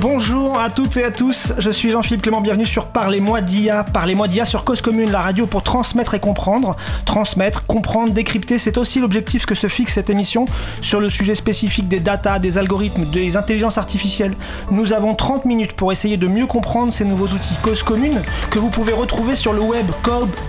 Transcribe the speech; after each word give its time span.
Bonjour 0.00 0.58
à 0.58 0.68
toutes 0.68 0.96
et 0.96 1.04
à 1.04 1.10
tous, 1.10 1.52
je 1.58 1.70
suis 1.70 1.90
Jean-Philippe 1.90 2.22
Clément, 2.22 2.40
bienvenue 2.40 2.66
sur 2.66 2.86
Parlez-moi 2.86 3.40
d'IA. 3.40 3.84
Parlez-moi 3.84 4.28
d'IA 4.28 4.44
sur 4.44 4.64
Cause 4.64 4.80
Commune, 4.80 5.10
la 5.10 5.20
radio 5.20 5.46
pour 5.46 5.62
transmettre 5.62 6.14
et 6.14 6.20
comprendre. 6.20 6.76
Transmettre, 7.04 7.64
comprendre, 7.66 8.12
décrypter, 8.12 8.58
c'est 8.58 8.78
aussi 8.78 9.00
l'objectif 9.00 9.46
que 9.46 9.54
se 9.54 9.68
fixe 9.68 9.94
cette 9.94 10.10
émission 10.10 10.44
sur 10.80 11.00
le 11.00 11.08
sujet 11.08 11.34
spécifique 11.34 11.88
des 11.88 12.00
data, 12.00 12.38
des 12.38 12.58
algorithmes, 12.58 13.04
des 13.06 13.36
intelligences 13.36 13.78
artificielles. 13.78 14.34
Nous 14.70 14.92
avons 14.92 15.14
30 15.14 15.44
minutes 15.44 15.72
pour 15.72 15.92
essayer 15.92 16.16
de 16.16 16.28
mieux 16.28 16.46
comprendre 16.46 16.92
ces 16.92 17.04
nouveaux 17.04 17.28
outils 17.28 17.56
Cause 17.62 17.82
Commune 17.82 18.22
que 18.50 18.58
vous 18.58 18.70
pouvez 18.70 18.92
retrouver 18.92 19.34
sur 19.34 19.52
le 19.52 19.60
web 19.60 19.86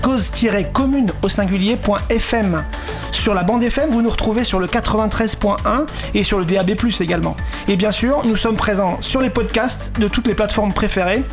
cause-commune 0.02 1.12
au 1.22 1.30
singulier.fm. 1.30 2.64
Sur 3.12 3.34
la 3.34 3.44
bande 3.44 3.64
FM, 3.64 3.90
vous 3.90 4.02
nous 4.02 4.10
retrouvez 4.10 4.44
sur 4.44 4.60
le 4.60 4.68
93.1 4.68 5.86
et 6.14 6.24
sur 6.24 6.40
le 6.40 6.46
DAB+, 6.46 6.72
également. 7.00 7.36
Et 7.68 7.76
bien 7.76 7.92
sûr, 7.92 8.24
nous 8.26 8.36
sommes 8.36 8.56
présents 8.56 8.98
sur 9.02 9.22
les 9.22 9.30
podcasts 9.38 9.94
de 10.00 10.08
toutes 10.08 10.26
les 10.26 10.34
plateformes 10.34 10.74
préférées. 10.74 11.24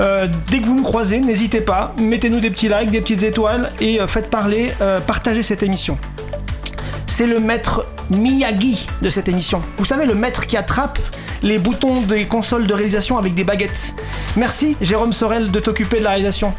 Euh, 0.00 0.28
dès 0.52 0.60
que 0.60 0.66
vous 0.66 0.76
nous 0.76 0.84
croisez, 0.84 1.18
n'hésitez 1.18 1.60
pas, 1.60 1.96
mettez-nous 2.00 2.38
des 2.38 2.48
petits 2.48 2.68
likes, 2.68 2.92
des 2.92 3.00
petites 3.00 3.24
étoiles 3.24 3.72
et 3.80 4.00
euh, 4.00 4.06
faites 4.06 4.30
parler, 4.30 4.72
euh, 4.80 5.00
partagez 5.00 5.42
cette 5.42 5.64
émission. 5.64 5.98
C'est 7.08 7.26
le 7.26 7.40
maître 7.40 7.86
Miyagi 8.08 8.86
de 9.02 9.10
cette 9.10 9.28
émission. 9.28 9.62
Vous 9.78 9.84
savez, 9.84 10.06
le 10.06 10.14
maître 10.14 10.46
qui 10.46 10.56
attrape 10.56 11.00
les 11.42 11.58
boutons 11.58 12.02
des 12.02 12.28
consoles 12.28 12.68
de 12.68 12.72
réalisation 12.72 13.18
avec 13.18 13.34
des 13.34 13.42
baguettes. 13.42 13.96
Merci 14.36 14.76
Jérôme 14.80 15.12
Sorel 15.12 15.50
de 15.50 15.58
t'occuper 15.58 15.98
de 15.98 16.04
la 16.04 16.10
réalisation. 16.10 16.54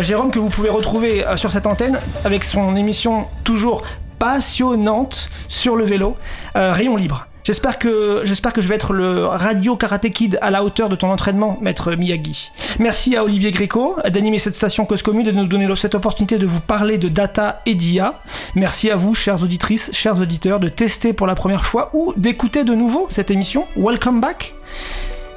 Jérôme 0.00 0.30
que 0.30 0.38
vous 0.38 0.50
pouvez 0.50 0.68
retrouver 0.68 1.24
sur 1.36 1.50
cette 1.50 1.66
antenne 1.66 1.98
avec 2.26 2.44
son 2.44 2.76
émission 2.76 3.28
toujours 3.42 3.84
passionnante 4.18 5.28
sur 5.48 5.76
le 5.76 5.84
vélo, 5.84 6.14
Rayon 6.54 6.96
Libre. 6.96 7.26
J'espère 7.46 7.78
que, 7.78 8.22
je 8.24 8.66
vais 8.66 8.74
être 8.74 8.92
le 8.92 9.24
radio 9.24 9.76
karaté 9.76 10.10
kid 10.10 10.36
à 10.42 10.50
la 10.50 10.64
hauteur 10.64 10.88
de 10.88 10.96
ton 10.96 11.12
entraînement, 11.12 11.58
maître 11.60 11.94
Miyagi. 11.94 12.50
Merci 12.80 13.14
à 13.14 13.22
Olivier 13.22 13.52
Gréco 13.52 13.94
d'animer 14.10 14.40
cette 14.40 14.56
station 14.56 14.84
Cause 14.84 15.04
et 15.06 15.22
de 15.22 15.30
nous 15.30 15.46
donner 15.46 15.68
cette 15.76 15.94
opportunité 15.94 16.38
de 16.38 16.46
vous 16.46 16.60
parler 16.60 16.98
de 16.98 17.08
data 17.08 17.62
et 17.64 17.76
d'IA. 17.76 18.20
Merci 18.56 18.90
à 18.90 18.96
vous, 18.96 19.14
chères 19.14 19.44
auditrices, 19.44 19.92
chers 19.92 20.20
auditeurs, 20.20 20.58
de 20.58 20.68
tester 20.68 21.12
pour 21.12 21.28
la 21.28 21.36
première 21.36 21.64
fois 21.64 21.90
ou 21.92 22.12
d'écouter 22.16 22.64
de 22.64 22.74
nouveau 22.74 23.06
cette 23.10 23.30
émission. 23.30 23.68
Welcome 23.76 24.20
back. 24.20 24.52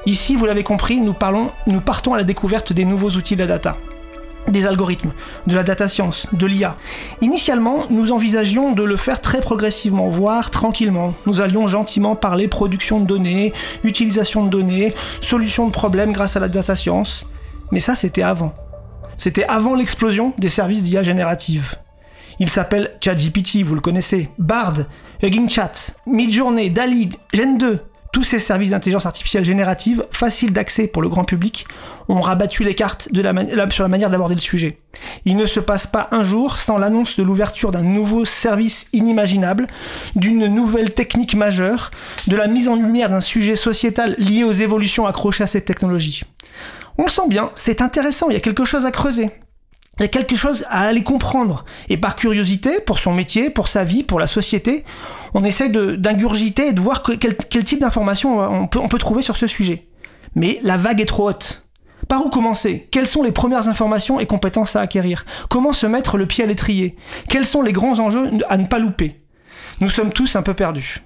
Ici, 0.07 0.35
vous 0.35 0.47
l'avez 0.47 0.63
compris, 0.63 1.01
nous, 1.01 1.13
nous 1.67 1.81
partons 1.81 2.15
à 2.15 2.17
la 2.17 2.23
découverte 2.23 2.73
des 2.73 2.85
nouveaux 2.85 3.11
outils 3.11 3.35
de 3.35 3.41
la 3.41 3.47
data 3.47 3.77
des 4.49 4.67
algorithmes, 4.67 5.11
de 5.47 5.55
la 5.55 5.63
data 5.63 5.87
science, 5.87 6.27
de 6.33 6.45
l'IA. 6.45 6.77
Initialement, 7.21 7.85
nous 7.89 8.11
envisagions 8.11 8.73
de 8.73 8.83
le 8.83 8.95
faire 8.95 9.21
très 9.21 9.41
progressivement, 9.41 10.09
voire 10.09 10.51
tranquillement. 10.51 11.13
Nous 11.25 11.41
allions 11.41 11.67
gentiment 11.67 12.15
parler 12.15 12.47
production 12.47 12.99
de 12.99 13.05
données, 13.05 13.53
utilisation 13.83 14.43
de 14.45 14.49
données, 14.49 14.93
solution 15.21 15.67
de 15.67 15.71
problèmes 15.71 16.11
grâce 16.11 16.35
à 16.35 16.39
la 16.39 16.47
data 16.47 16.75
science. 16.75 17.27
Mais 17.71 17.79
ça, 17.79 17.95
c'était 17.95 18.23
avant. 18.23 18.53
C'était 19.17 19.45
avant 19.45 19.75
l'explosion 19.75 20.33
des 20.37 20.49
services 20.49 20.83
d'IA 20.83 21.03
générative. 21.03 21.75
Il 22.39 22.49
s'appelle 22.49 22.91
ChatGPT, 23.03 23.63
vous 23.63 23.75
le 23.75 23.81
connaissez, 23.81 24.29
Bard, 24.37 24.75
Hugging 25.21 25.49
Chat, 25.49 25.93
Midjourney, 26.07 26.69
DALI, 26.69 27.09
Gen 27.33 27.57
2, 27.57 27.79
tous 28.11 28.23
ces 28.23 28.39
services 28.39 28.71
d'intelligence 28.71 29.05
artificielle 29.05 29.45
générative, 29.45 30.05
faciles 30.11 30.53
d'accès 30.53 30.87
pour 30.87 31.01
le 31.01 31.09
grand 31.09 31.25
public, 31.25 31.65
ont 32.07 32.21
rabattu 32.21 32.63
les 32.63 32.75
cartes 32.75 33.09
sur 33.69 33.83
la 33.83 33.89
manière 33.89 34.09
d'aborder 34.09 34.35
le 34.35 34.41
sujet. 34.41 34.79
Il 35.25 35.37
ne 35.37 35.45
se 35.45 35.59
passe 35.59 35.87
pas 35.87 36.07
un 36.11 36.23
jour 36.23 36.57
sans 36.57 36.77
l'annonce 36.77 37.17
de 37.17 37.23
l'ouverture 37.23 37.71
d'un 37.71 37.83
nouveau 37.83 38.25
service 38.25 38.87
inimaginable, 38.93 39.67
d'une 40.15 40.47
nouvelle 40.47 40.93
technique 40.93 41.35
majeure, 41.35 41.91
de 42.27 42.35
la 42.35 42.47
mise 42.47 42.67
en 42.67 42.75
lumière 42.75 43.09
d'un 43.09 43.19
sujet 43.19 43.55
sociétal 43.55 44.15
lié 44.17 44.43
aux 44.43 44.51
évolutions 44.51 45.05
accrochées 45.05 45.43
à 45.43 45.47
cette 45.47 45.65
technologie. 45.65 46.23
On 46.97 47.03
le 47.03 47.11
sent 47.11 47.27
bien, 47.29 47.51
c'est 47.53 47.81
intéressant, 47.81 48.29
il 48.29 48.33
y 48.33 48.37
a 48.37 48.41
quelque 48.41 48.65
chose 48.65 48.85
à 48.85 48.91
creuser. 48.91 49.31
Il 49.99 50.03
y 50.03 50.05
a 50.05 50.09
quelque 50.09 50.35
chose 50.35 50.65
à 50.69 50.87
aller 50.87 51.03
comprendre. 51.03 51.65
Et 51.89 51.97
par 51.97 52.15
curiosité, 52.15 52.79
pour 52.79 52.99
son 52.99 53.13
métier, 53.13 53.49
pour 53.49 53.67
sa 53.67 53.83
vie, 53.83 54.03
pour 54.03 54.19
la 54.19 54.27
société, 54.27 54.85
on 55.33 55.43
essaye 55.43 55.71
d'ingurgiter 55.71 56.67
et 56.67 56.73
de 56.73 56.79
voir 56.79 57.03
quel, 57.03 57.35
type 57.63 57.79
d'informations 57.79 58.39
on 58.39 58.67
peut, 58.67 58.79
on 58.79 58.87
peut 58.87 58.97
trouver 58.97 59.21
sur 59.21 59.37
ce 59.37 59.47
sujet. 59.47 59.87
Mais 60.35 60.59
la 60.63 60.77
vague 60.77 61.01
est 61.01 61.05
trop 61.05 61.29
haute. 61.29 61.65
Par 62.07 62.25
où 62.25 62.29
commencer? 62.29 62.87
Quelles 62.91 63.07
sont 63.07 63.23
les 63.23 63.31
premières 63.31 63.67
informations 63.67 64.19
et 64.19 64.25
compétences 64.25 64.75
à 64.75 64.81
acquérir? 64.81 65.25
Comment 65.49 65.73
se 65.73 65.85
mettre 65.85 66.17
le 66.17 66.25
pied 66.25 66.43
à 66.43 66.47
l'étrier? 66.47 66.95
Quels 67.27 67.45
sont 67.45 67.61
les 67.61 67.73
grands 67.73 67.99
enjeux 67.99 68.31
à 68.49 68.57
ne 68.57 68.65
pas 68.65 68.79
louper? 68.79 69.21
Nous 69.81 69.89
sommes 69.89 70.11
tous 70.11 70.35
un 70.35 70.41
peu 70.41 70.53
perdus. 70.53 71.03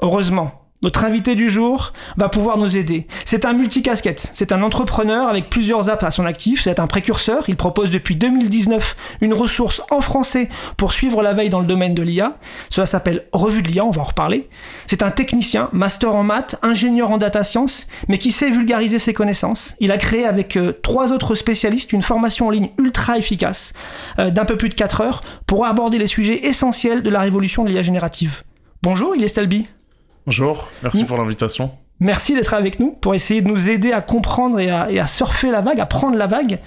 Heureusement, 0.00 0.65
notre 0.86 1.02
invité 1.02 1.34
du 1.34 1.50
jour 1.50 1.92
va 2.16 2.28
pouvoir 2.28 2.58
nous 2.58 2.76
aider. 2.76 3.08
C'est 3.24 3.44
un 3.44 3.54
multicasquette, 3.54 4.30
c'est 4.32 4.52
un 4.52 4.62
entrepreneur 4.62 5.28
avec 5.28 5.50
plusieurs 5.50 5.88
apps 5.88 6.04
à 6.04 6.12
son 6.12 6.24
actif, 6.24 6.62
c'est 6.62 6.78
un 6.78 6.86
précurseur, 6.86 7.42
il 7.48 7.56
propose 7.56 7.90
depuis 7.90 8.14
2019 8.14 8.94
une 9.20 9.34
ressource 9.34 9.82
en 9.90 10.00
français 10.00 10.48
pour 10.76 10.92
suivre 10.92 11.24
la 11.24 11.32
veille 11.32 11.48
dans 11.48 11.58
le 11.58 11.66
domaine 11.66 11.92
de 11.92 12.02
l'IA. 12.02 12.38
Cela 12.70 12.86
s'appelle 12.86 13.24
Revue 13.32 13.62
de 13.62 13.68
l'IA, 13.68 13.84
on 13.84 13.90
va 13.90 14.02
en 14.02 14.04
reparler. 14.04 14.48
C'est 14.86 15.02
un 15.02 15.10
technicien, 15.10 15.70
master 15.72 16.14
en 16.14 16.22
maths, 16.22 16.56
ingénieur 16.62 17.10
en 17.10 17.18
data 17.18 17.42
science, 17.42 17.88
mais 18.06 18.18
qui 18.18 18.30
sait 18.30 18.52
vulgariser 18.52 19.00
ses 19.00 19.12
connaissances. 19.12 19.74
Il 19.80 19.90
a 19.90 19.98
créé 19.98 20.24
avec 20.24 20.56
euh, 20.56 20.72
trois 20.84 21.12
autres 21.12 21.34
spécialistes 21.34 21.94
une 21.94 22.02
formation 22.02 22.46
en 22.46 22.50
ligne 22.50 22.70
ultra 22.78 23.18
efficace 23.18 23.72
euh, 24.20 24.30
d'un 24.30 24.44
peu 24.44 24.56
plus 24.56 24.68
de 24.68 24.74
4 24.74 25.00
heures 25.00 25.22
pour 25.48 25.66
aborder 25.66 25.98
les 25.98 26.06
sujets 26.06 26.46
essentiels 26.46 27.02
de 27.02 27.10
la 27.10 27.22
révolution 27.22 27.64
de 27.64 27.70
l'IA 27.70 27.82
générative. 27.82 28.44
Bonjour, 28.84 29.16
il 29.16 29.24
est 29.24 29.28
Stelby. 29.28 29.66
Bonjour, 30.26 30.68
merci 30.82 31.04
pour 31.04 31.18
l'invitation. 31.18 31.70
Merci 32.00 32.34
d'être 32.34 32.52
avec 32.52 32.80
nous 32.80 32.90
pour 32.90 33.14
essayer 33.14 33.42
de 33.42 33.46
nous 33.46 33.70
aider 33.70 33.92
à 33.92 34.00
comprendre 34.00 34.58
et 34.58 34.68
à, 34.68 35.06
surfer 35.06 35.52
la 35.52 35.60
vague, 35.60 35.78
à 35.78 35.86
prendre 35.86 36.16
la 36.16 36.26
vague. 36.26 36.60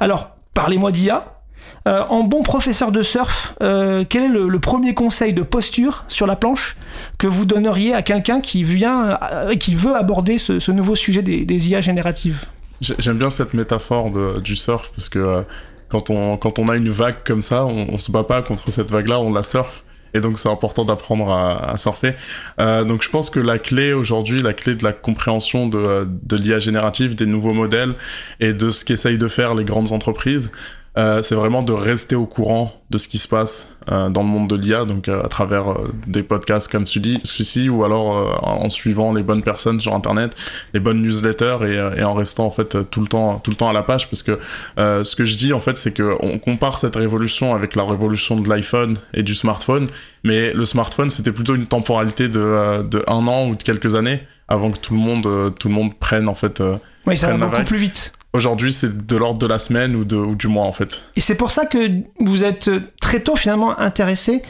Alors, 0.00 0.30
parlez-moi 0.54 0.90
d'IA. 0.90 1.42
Euh, 1.86 2.02
en 2.08 2.22
bon 2.22 2.42
professeur 2.42 2.92
de 2.92 3.02
surf, 3.02 3.54
euh, 3.62 4.04
quel 4.08 4.22
est 4.22 4.28
le, 4.28 4.58
premier 4.58 4.94
conseil 4.94 5.34
de 5.34 5.42
posture 5.42 6.06
sur 6.08 6.26
la 6.26 6.34
planche 6.34 6.78
que 7.18 7.26
vous 7.26 7.44
donneriez 7.44 7.92
à 7.92 8.00
quelqu'un 8.00 8.40
qui 8.40 8.64
vient, 8.64 9.18
euh, 9.32 9.54
qui 9.54 9.74
veut 9.74 9.94
aborder 9.94 10.38
ce, 10.38 10.70
nouveau 10.70 10.94
sujet 10.94 11.20
des, 11.20 11.70
IA 11.70 11.82
génératives? 11.82 12.46
J'aime 12.80 13.18
bien 13.18 13.28
cette 13.28 13.52
métaphore 13.52 14.10
du 14.40 14.56
surf 14.56 14.90
parce 14.96 15.10
que 15.10 15.44
quand 15.90 16.08
on, 16.08 16.38
quand 16.38 16.58
on 16.58 16.68
a 16.68 16.76
une 16.76 16.90
vague 16.90 17.16
comme 17.26 17.42
ça, 17.42 17.66
on, 17.66 17.86
on 17.92 17.98
se 17.98 18.10
bat 18.10 18.24
pas 18.24 18.40
contre 18.40 18.70
cette 18.70 18.90
vague-là, 18.90 19.20
on 19.20 19.30
la 19.30 19.42
surfe 19.42 19.84
et 20.14 20.20
donc 20.20 20.38
c'est 20.38 20.48
important 20.48 20.84
d'apprendre 20.84 21.30
à, 21.30 21.72
à, 21.72 21.76
surfer. 21.76 22.14
Euh, 22.60 22.84
donc 22.84 23.02
je 23.02 23.10
pense 23.10 23.30
que 23.30 23.40
la 23.40 23.58
clé 23.58 23.92
aujourd'hui, 23.92 24.40
la 24.40 24.54
clé 24.54 24.74
de 24.74 24.84
la 24.84 24.92
compréhension 24.92 25.66
de, 25.68 26.08
de 26.08 26.36
l'IA 26.36 26.60
générative, 26.60 27.14
des 27.14 27.26
nouveaux 27.26 27.52
modèles 27.52 27.94
et 28.40 28.52
de 28.52 28.70
ce 28.70 28.84
qu'essayent 28.84 29.18
de 29.18 29.28
faire 29.28 29.54
les 29.54 29.64
grandes 29.64 29.92
entreprises, 29.92 30.52
euh, 30.96 31.22
c'est 31.22 31.34
vraiment 31.34 31.62
de 31.62 31.72
rester 31.72 32.14
au 32.14 32.26
courant 32.26 32.72
de 32.90 32.98
ce 32.98 33.08
qui 33.08 33.18
se 33.18 33.26
passe 33.26 33.68
euh, 33.90 34.10
dans 34.10 34.22
le 34.22 34.28
monde 34.28 34.48
de 34.48 34.54
l'IA, 34.54 34.84
donc 34.84 35.08
euh, 35.08 35.24
à 35.24 35.28
travers 35.28 35.72
euh, 35.72 35.92
des 36.06 36.22
podcasts 36.22 36.70
comme 36.70 36.86
celui-ci, 36.86 37.68
ou 37.68 37.84
alors 37.84 38.16
euh, 38.16 38.30
en 38.42 38.68
suivant 38.68 39.12
les 39.12 39.24
bonnes 39.24 39.42
personnes 39.42 39.80
sur 39.80 39.92
Internet, 39.92 40.36
les 40.72 40.78
bonnes 40.78 41.02
newsletters, 41.02 41.58
et, 41.62 41.98
et, 42.00 42.04
en 42.04 42.14
restant 42.14 42.46
en 42.46 42.50
fait 42.50 42.88
tout 42.90 43.00
le 43.00 43.08
temps, 43.08 43.40
tout 43.40 43.50
le 43.50 43.56
temps 43.56 43.68
à 43.68 43.72
la 43.72 43.82
page, 43.82 44.08
parce 44.08 44.22
que 44.22 44.38
ce 44.76 45.16
que 45.16 45.24
je 45.24 45.36
dis 45.36 45.52
en 45.52 45.60
fait, 45.60 45.76
c'est 45.76 45.92
que 45.92 46.16
on 46.20 46.38
compare 46.38 46.78
cette 46.78 46.94
révolution 46.94 47.54
avec 47.54 47.74
la 47.74 47.82
révolution 47.82 48.38
de 48.38 48.48
l'iPhone 48.48 48.96
et 49.14 49.24
du 49.24 49.34
smartphone, 49.34 49.88
mais 50.22 50.52
le 50.52 50.64
smartphone 50.64 51.10
c'était 51.10 51.32
plutôt 51.32 51.56
une 51.56 51.66
temporalité 51.66 52.28
de, 52.28 52.82
de 52.82 53.02
un 53.08 53.26
an 53.26 53.48
ou 53.48 53.56
de 53.56 53.62
quelques 53.62 53.96
années 53.96 54.22
avant 54.46 54.70
que 54.70 54.78
tout 54.78 54.94
le 54.94 55.00
monde, 55.00 55.54
tout 55.58 55.68
le 55.68 55.74
monde 55.74 55.98
prenne 55.98 56.28
en 56.28 56.34
fait. 56.36 56.62
oui, 57.06 57.16
ça 57.16 57.36
va 57.36 57.46
beaucoup 57.48 57.64
plus 57.64 57.78
vite. 57.78 58.12
Aujourd'hui, 58.34 58.72
c'est 58.72 59.06
de 59.06 59.16
l'ordre 59.16 59.38
de 59.38 59.46
la 59.46 59.60
semaine 59.60 59.94
ou, 59.94 60.04
de, 60.04 60.34
du 60.34 60.48
mois 60.48 60.66
en 60.66 60.72
fait. 60.72 61.04
Et 61.14 61.20
c'est 61.20 61.36
pour 61.36 61.52
ça 61.52 61.66
que 61.66 61.78
vous 62.18 62.42
êtes 62.42 62.68
très 63.00 63.20
tôt 63.20 63.36
finalement 63.36 63.78
intéressé 63.78 64.42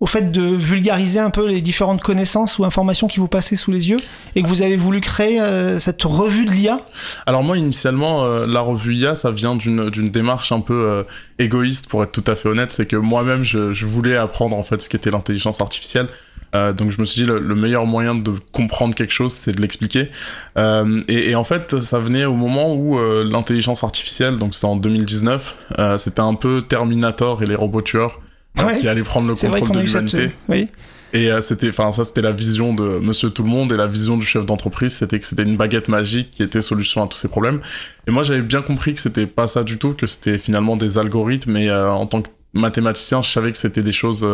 au 0.00 0.06
fait 0.06 0.30
de 0.30 0.42
vulgariser 0.42 1.20
un 1.20 1.30
peu 1.30 1.46
les 1.46 1.60
différentes 1.60 2.02
connaissances 2.02 2.58
ou 2.58 2.64
informations 2.64 3.06
qui 3.06 3.18
vous 3.18 3.28
passaient 3.28 3.56
sous 3.56 3.70
les 3.70 3.90
yeux 3.90 4.00
et 4.34 4.42
que 4.42 4.48
vous 4.48 4.62
avez 4.62 4.76
voulu 4.76 5.00
créer 5.00 5.40
euh, 5.40 5.78
cette 5.78 6.02
revue 6.02 6.44
de 6.44 6.50
l'IA 6.50 6.80
Alors 7.26 7.42
moi 7.42 7.56
initialement 7.56 8.24
euh, 8.24 8.46
la 8.46 8.60
revue 8.60 8.94
IA 8.94 9.16
ça 9.16 9.30
vient 9.30 9.56
d'une 9.56 9.90
démarche 9.90 10.52
un 10.52 10.60
peu 10.60 10.88
euh, 10.88 11.02
égoïste 11.38 11.88
pour 11.88 12.02
être 12.02 12.12
tout 12.12 12.24
à 12.26 12.34
fait 12.34 12.48
honnête 12.48 12.70
c'est 12.70 12.86
que 12.86 12.96
moi-même 12.96 13.42
je, 13.42 13.86
voulais 13.86 14.16
apprendre 14.16 14.56
en 14.56 14.62
fait 14.62 14.82
ce 14.82 14.88
qu'était 14.88 15.10
l'intelligence 15.10 15.60
artificielle 15.60 16.08
donc 16.78 16.90
je 16.90 16.98
me 16.98 17.04
suis 17.04 17.20
dit 17.20 17.26
le, 17.26 17.54
meilleur 17.54 17.84
moyen 17.84 18.14
de 18.14 18.32
comprendre 18.50 18.94
quelque 18.94 19.12
chose, 19.12 19.34
c'est 19.34 19.52
de 19.52 19.60
l'expliquer. 19.60 20.10
Et, 20.56 21.30
et, 21.30 21.34
en 21.34 21.44
fait, 21.44 21.78
ça 21.80 21.98
venait 21.98 22.24
au 22.24 22.32
moment 22.32 22.74
où 22.74 22.98
l'intelligence 23.24 23.84
artificielle, 23.84 24.38
donc 24.38 24.54
c'était 24.54 24.66
en 24.66 24.76
2019, 24.76 25.54
c'était 25.98 26.20
un 26.20 26.32
peu 26.32 26.62
Terminator 26.62 27.42
et 27.42 27.46
les 27.46 27.56
robots 27.56 27.82
tueurs. 27.82 28.20
Ouais. 28.58 28.78
qui 28.78 28.88
allait 28.88 29.02
prendre 29.02 29.28
le 29.28 29.34
contrôle 29.34 29.70
de 29.70 29.78
a 29.78 29.82
eu 29.82 29.86
cette. 29.86 30.12
l'humanité. 30.12 30.34
Oui. 30.48 30.68
Et 31.12 31.30
euh, 31.30 31.40
c'était, 31.40 31.68
enfin, 31.68 31.92
ça, 31.92 32.04
c'était 32.04 32.22
la 32.22 32.32
vision 32.32 32.74
de 32.74 32.98
Monsieur 32.98 33.30
Tout 33.30 33.42
le 33.42 33.48
Monde 33.48 33.72
et 33.72 33.76
la 33.76 33.86
vision 33.86 34.16
du 34.16 34.26
chef 34.26 34.44
d'entreprise, 34.44 34.92
c'était 34.94 35.18
que 35.18 35.24
c'était 35.24 35.44
une 35.44 35.56
baguette 35.56 35.88
magique 35.88 36.30
qui 36.32 36.42
était 36.42 36.60
solution 36.60 37.02
à 37.02 37.08
tous 37.08 37.16
ces 37.16 37.28
problèmes. 37.28 37.60
Et 38.06 38.10
moi, 38.10 38.22
j'avais 38.22 38.42
bien 38.42 38.62
compris 38.62 38.92
que 38.92 39.00
c'était 39.00 39.26
pas 39.26 39.46
ça 39.46 39.62
du 39.62 39.78
tout, 39.78 39.94
que 39.94 40.06
c'était 40.06 40.38
finalement 40.38 40.76
des 40.76 40.98
algorithmes. 40.98 41.56
Et 41.56 41.70
euh, 41.70 41.90
en 41.90 42.06
tant 42.06 42.22
que 42.22 42.28
mathématicien, 42.52 43.22
je 43.22 43.30
savais 43.30 43.52
que 43.52 43.58
c'était 43.58 43.82
des 43.82 43.92
choses 43.92 44.26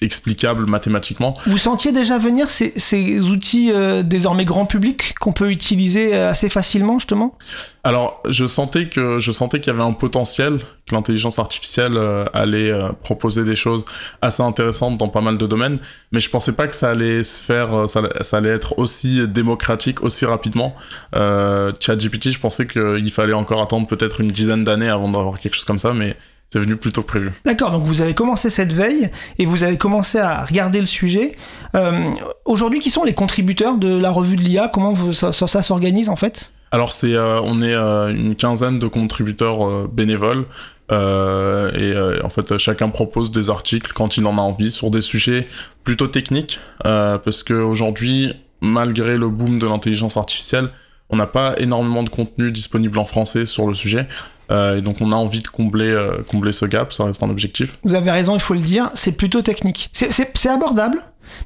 explicables 0.00 0.66
mathématiquement. 0.66 1.34
Vous 1.46 1.58
sentiez 1.58 1.90
déjà 1.92 2.18
venir 2.18 2.50
ces, 2.50 2.72
ces 2.76 3.22
outils 3.22 3.70
euh, 3.72 4.02
désormais 4.02 4.44
grand 4.44 4.66
public 4.66 5.14
qu'on 5.20 5.32
peut 5.32 5.50
utiliser 5.50 6.14
euh, 6.14 6.30
assez 6.30 6.48
facilement 6.48 6.98
justement? 6.98 7.38
Alors, 7.82 8.22
je 8.28 8.46
sentais 8.46 8.88
que 8.88 9.18
je 9.20 9.32
sentais 9.32 9.60
qu'il 9.60 9.72
y 9.72 9.76
avait 9.76 9.84
un 9.84 9.92
potentiel, 9.92 10.58
que 10.86 10.94
l'intelligence 10.94 11.38
artificielle 11.38 11.96
euh, 11.96 12.24
allait 12.34 12.70
euh, 12.70 12.92
proposer 13.02 13.44
des 13.44 13.56
choses 13.56 13.84
assez 14.20 14.42
intéressantes 14.42 14.98
dans 14.98 15.08
pas 15.08 15.22
mal 15.22 15.38
de 15.38 15.46
domaines, 15.46 15.78
mais 16.12 16.20
je 16.20 16.28
pensais 16.28 16.52
pas 16.52 16.68
que 16.68 16.74
ça 16.74 16.90
allait 16.90 17.22
se 17.22 17.42
faire, 17.42 17.88
ça, 17.88 18.02
ça 18.20 18.36
allait 18.36 18.50
être 18.50 18.78
aussi 18.78 19.26
démocratique 19.26 20.02
aussi 20.02 20.26
rapidement. 20.26 20.74
ChatGPT, 21.14 22.32
je 22.32 22.38
pensais 22.38 22.66
qu'il 22.66 23.12
fallait 23.12 23.32
encore 23.32 23.62
attendre 23.62 23.86
peut-être 23.86 24.20
une 24.20 24.28
dizaine 24.28 24.64
d'années 24.64 24.88
avant 24.88 25.10
d'avoir 25.10 25.38
quelque 25.38 25.54
chose 25.54 25.64
comme 25.64 25.78
ça, 25.78 25.92
mais 25.92 26.16
c'est 26.50 26.58
venu 26.60 26.76
plus 26.76 26.92
tôt 26.92 27.02
que 27.02 27.06
prévu. 27.08 27.32
D'accord, 27.44 27.70
donc 27.72 27.82
vous 27.82 28.00
avez 28.02 28.14
commencé 28.14 28.50
cette 28.50 28.72
veille 28.72 29.10
et 29.38 29.46
vous 29.46 29.64
avez 29.64 29.76
commencé 29.78 30.18
à 30.18 30.44
regarder 30.44 30.80
le 30.80 30.86
sujet. 30.86 31.36
Euh, 31.74 32.10
Aujourd'hui, 32.44 32.78
qui 32.78 32.90
sont 32.90 33.04
les 33.04 33.14
contributeurs 33.14 33.76
de 33.78 33.96
la 33.96 34.10
revue 34.10 34.36
de 34.36 34.42
l'IA 34.42 34.68
Comment 34.72 34.92
vous- 34.92 35.12
ça, 35.12 35.32
s'organise 35.32 36.08
en 36.08 36.16
fait? 36.16 36.52
Alors 36.72 36.92
c'est, 36.92 37.14
euh, 37.14 37.40
on 37.42 37.62
est 37.62 37.74
euh, 37.74 38.08
une 38.10 38.34
quinzaine 38.36 38.78
de 38.78 38.86
contributeurs 38.88 39.66
euh, 39.66 39.88
bénévoles 39.92 40.46
et 40.90 41.94
en 42.22 42.28
fait 42.30 42.56
chacun 42.58 42.88
propose 42.90 43.32
des 43.32 43.50
articles 43.50 43.92
quand 43.92 44.16
il 44.16 44.26
en 44.26 44.38
a 44.38 44.40
envie 44.40 44.70
sur 44.70 44.90
des 44.90 45.00
sujets 45.00 45.48
plutôt 45.82 46.06
techniques 46.06 46.60
parce 46.84 47.42
que 47.42 47.54
aujourd'hui 47.54 48.34
malgré 48.60 49.16
le 49.16 49.28
boom 49.28 49.58
de 49.58 49.66
l'intelligence 49.66 50.16
artificielle 50.16 50.68
on 51.10 51.16
n'a 51.16 51.26
pas 51.26 51.54
énormément 51.58 52.04
de 52.04 52.08
contenu 52.08 52.52
disponible 52.52 52.98
en 52.98 53.04
français 53.04 53.46
sur 53.46 53.66
le 53.66 53.74
sujet 53.74 54.06
euh, 54.50 54.78
et 54.78 54.82
donc 54.82 55.00
on 55.00 55.12
a 55.12 55.16
envie 55.16 55.40
de 55.40 55.48
combler 55.48 55.90
euh, 55.90 56.22
combler 56.28 56.52
ce 56.52 56.64
gap 56.66 56.92
ça 56.92 57.04
reste 57.04 57.22
un 57.22 57.30
objectif 57.30 57.78
Vous 57.84 57.94
avez 57.94 58.10
raison, 58.10 58.34
il 58.34 58.40
faut 58.40 58.54
le 58.54 58.60
dire, 58.60 58.90
c'est 58.94 59.12
plutôt 59.12 59.42
technique. 59.42 59.90
C'est- 59.92 60.46
abordable, 60.46 60.98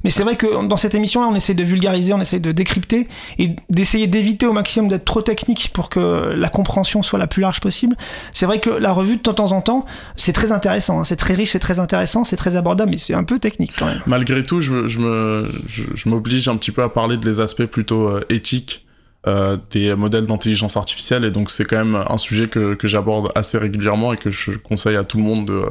mais 0.05 0.11
c'est 0.11 0.23
vrai 0.23 0.37
que 0.37 0.67
dans 0.67 0.77
cette 0.77 0.95
émission-là, 0.95 1.29
on 1.31 1.35
essaie 1.35 1.55
de 1.55 1.65
vulgariser, 1.65 2.13
on 2.13 2.21
essaie 2.21 2.39
de 2.39 2.53
décrypter 2.53 3.09
et 3.39 3.57
d'essayer 3.71 4.07
d'éviter 4.07 4.47
au 4.47 4.53
maximum 4.53 4.89
d'être 4.89 5.05
trop 5.07 5.23
technique 5.23 5.71
pour 5.73 5.89
que 5.89 6.33
la 6.37 6.49
compréhension 6.51 7.03
soit 7.03 7.19
la 7.19 7.27
plus 7.27 7.41
large 7.41 7.61
possible. 7.61 7.97
C'est 8.35 8.45
vrai 8.47 8.59
que 8.61 8.69
la 8.71 8.93
revue, 8.93 9.17
de 9.17 9.23
temps 9.23 9.53
en 9.53 9.63
temps, 9.63 9.87
c'est 10.17 10.33
très 10.35 10.53
intéressant, 10.53 11.01
hein, 11.01 11.05
c'est 11.05 11.17
très 11.17 11.35
riche, 11.35 11.53
c'est 11.53 11.59
très 11.59 11.79
intéressant, 11.79 12.25
c'est 12.25 12.37
très 12.37 12.57
abordable, 12.57 12.91
mais 12.91 12.99
c'est 12.99 13.15
un 13.15 13.25
peu 13.25 13.39
technique 13.39 13.73
quand 13.79 13.87
même. 13.87 14.01
malgré 14.07 14.45
tout, 14.45 14.61
je, 14.61 14.87
je 14.87 14.99
me, 14.99 15.51
je, 15.67 15.85
je 15.95 16.09
m'oblige 16.09 16.49
un 16.49 16.57
petit 16.57 16.73
peu 16.73 16.83
à 16.83 16.89
parler 16.91 17.17
des 17.17 17.41
aspects 17.41 17.65
plutôt 17.67 18.09
euh, 18.09 18.21
éthiques 18.29 18.85
euh, 19.27 19.57
des 19.71 19.95
modèles 19.95 20.27
d'intelligence 20.27 20.77
artificielle, 20.77 21.25
et 21.25 21.31
donc 21.31 21.51
c'est 21.51 21.65
quand 21.65 21.77
même 21.85 22.05
un 22.09 22.19
sujet 22.19 22.49
que, 22.49 22.75
que 22.75 22.89
j'aborde 22.89 23.31
assez 23.35 23.59
régulièrement 23.59 24.13
et 24.13 24.17
que 24.17 24.31
je 24.31 24.53
conseille 24.53 24.97
à 24.97 25.05
tout 25.05 25.19
le 25.19 25.25
monde 25.25 25.47
de, 25.47 25.63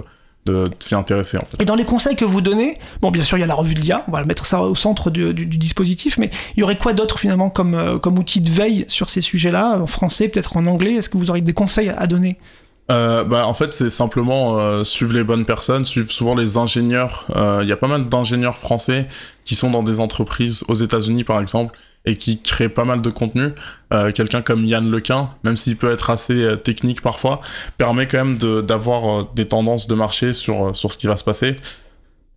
de 0.46 0.66
s'y 0.80 0.96
intéresser 0.96 1.38
en 1.38 1.46
fait. 1.46 1.62
Et 1.62 1.66
dans 1.66 1.76
les 1.76 1.84
conseils 1.84 2.16
que 2.16 2.26
vous 2.26 2.42
donnez, 2.42 2.78
bon, 3.02 3.12
bien 3.12 3.24
sûr, 3.24 3.38
il 3.38 3.42
y 3.42 3.44
a 3.44 3.48
la 3.48 3.56
revue 3.56 3.74
de 3.74 3.80
l'IA, 3.82 4.04
on 4.08 4.12
va 4.12 4.24
mettre 4.24 4.46
ça 4.46 4.62
au 4.62 4.76
centre 4.76 5.10
du, 5.10 5.34
du- 5.34 5.46
du 5.46 5.58
dispositif, 5.58 6.18
mais 6.18 6.30
il 6.56 6.60
y 6.60 6.64
aurait 6.64 6.78
quoi 6.78 6.94
d'autre 6.94 7.20
finalement 7.20 7.50
comme, 7.50 7.74
euh, 7.74 7.98
comme 7.98 8.20
outil 8.20 8.40
de 8.42 8.50
veille 8.50 8.86
sur 8.88 9.10
ces 9.10 9.22
sujets-là, 9.22 9.80
en 9.80 9.88
français, 9.88 10.30
peut-être 10.30 10.56
en 10.56 10.66
anglais? 10.68 10.94
Est-ce 10.94 11.10
que 11.10 11.18
vous 11.18 11.30
auriez 11.30 11.42
des 11.42 11.54
conseils 11.54 11.90
à 11.90 12.06
donner? 12.08 12.38
Euh, 12.92 13.24
bah, 13.24 13.46
en 13.46 13.54
fait, 13.54 13.72
c'est 13.72 13.92
simplement 13.92 14.58
euh, 14.58 14.84
suivre 14.84 15.14
les 15.14 15.24
bonnes 15.24 15.46
personnes, 15.46 15.86
suivre 15.86 16.12
souvent 16.12 16.34
les 16.34 16.58
ingénieurs. 16.58 17.28
Euh, 17.36 17.60
Il 17.62 17.70
y 17.70 17.72
a 17.72 17.78
pas 17.78 17.88
mal 17.88 18.10
d'ingénieurs 18.10 18.58
français 18.58 19.08
qui 19.46 19.54
sont 19.54 19.70
dans 19.70 19.84
des 19.84 20.00
entreprises 20.00 20.64
aux 20.68 20.74
États-Unis, 20.74 21.24
par 21.24 21.40
exemple, 21.40 21.78
et 22.06 22.16
qui 22.16 22.42
créent 22.42 22.70
pas 22.70 22.86
mal 22.86 23.02
de 23.02 23.10
contenu. 23.10 23.50
Euh, 23.94 24.12
Quelqu'un 24.12 24.42
comme 24.42 24.66
Yann 24.66 24.90
Lequin, 24.90 25.32
même 25.44 25.58
s'il 25.58 25.78
peut 25.78 25.92
être 25.92 26.10
assez 26.10 26.44
euh, 26.44 26.56
technique 26.56 27.02
parfois, 27.02 27.42
permet 27.78 28.08
quand 28.08 28.24
même 28.24 28.38
d'avoir 28.64 29.22
euh, 29.22 29.28
des 29.36 29.48
tendances 29.48 29.88
de 29.88 29.96
marché 29.96 30.34
sur, 30.34 30.76
sur 30.76 30.92
ce 30.92 30.98
qui 30.98 31.08
va 31.08 31.18
se 31.18 31.24
passer. 31.24 31.56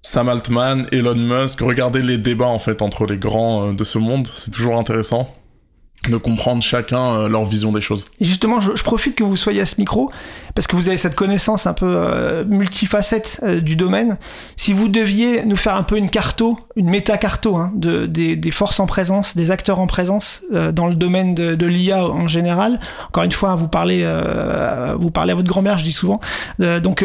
Sam 0.03 0.29
Altman, 0.29 0.87
Elon 0.91 1.15
Musk, 1.15 1.61
regardez 1.61 2.03
les 2.03 2.19
débats 2.19 2.47
en 2.47 2.59
fait 2.59 2.83
entre 2.83 3.07
les 3.07 3.19
grands 3.19 3.73
de 3.73 3.85
ce 3.85 3.99
monde, 3.99 4.27
c'est 4.27 4.51
toujours 4.51 4.77
intéressant 4.77 5.33
de 6.09 6.17
comprendre 6.17 6.63
chacun 6.63 7.15
euh, 7.15 7.29
leur 7.29 7.45
vision 7.45 7.71
des 7.71 7.81
choses. 7.81 8.07
Justement, 8.21 8.61
je, 8.61 8.75
je 8.75 8.83
profite 8.83 9.15
que 9.15 9.23
vous 9.23 9.37
soyez 9.37 9.61
à 9.61 9.67
ce 9.67 9.77
micro, 9.79 10.11
parce 10.55 10.67
que 10.67 10.75
vous 10.75 10.89
avez 10.89 10.97
cette 10.97 11.15
connaissance 11.15 11.67
un 11.67 11.75
peu 11.75 11.87
euh, 11.87 12.45
multifacette 12.45 13.41
euh, 13.45 13.61
du 13.61 13.77
domaine. 13.77 14.19
Si 14.57 14.73
vous 14.73 14.89
deviez 14.89 15.45
nous 15.45 15.57
faire 15.57 15.77
un 15.77 15.85
peu 15.85 15.97
une 15.97 16.11
carto, 16.11 16.59
une 16.75 16.91
méta-carto, 16.91 17.57
hein, 17.57 17.73
de, 17.77 18.07
des, 18.07 18.35
des 18.35 18.51
forces 18.51 18.81
en 18.81 18.87
présence, 18.87 19.37
des 19.37 19.53
acteurs 19.53 19.79
en 19.79 19.87
présence 19.87 20.43
euh, 20.53 20.73
dans 20.73 20.89
le 20.89 20.95
domaine 20.95 21.37
de, 21.37 21.55
de 21.55 21.67
l'IA 21.67 22.05
en 22.05 22.27
général, 22.27 22.81
encore 23.09 23.23
une 23.23 23.33
fois, 23.33 23.55
vous 23.55 23.69
parlez, 23.69 24.01
euh, 24.03 24.97
vous 24.99 25.13
parlez 25.13 25.33
à 25.33 25.37
votre 25.37 25.49
grand-mère, 25.49 25.79
je 25.79 25.85
dis 25.85 25.93
souvent. 25.93 26.19
Euh, 26.61 26.81
donc, 26.81 27.05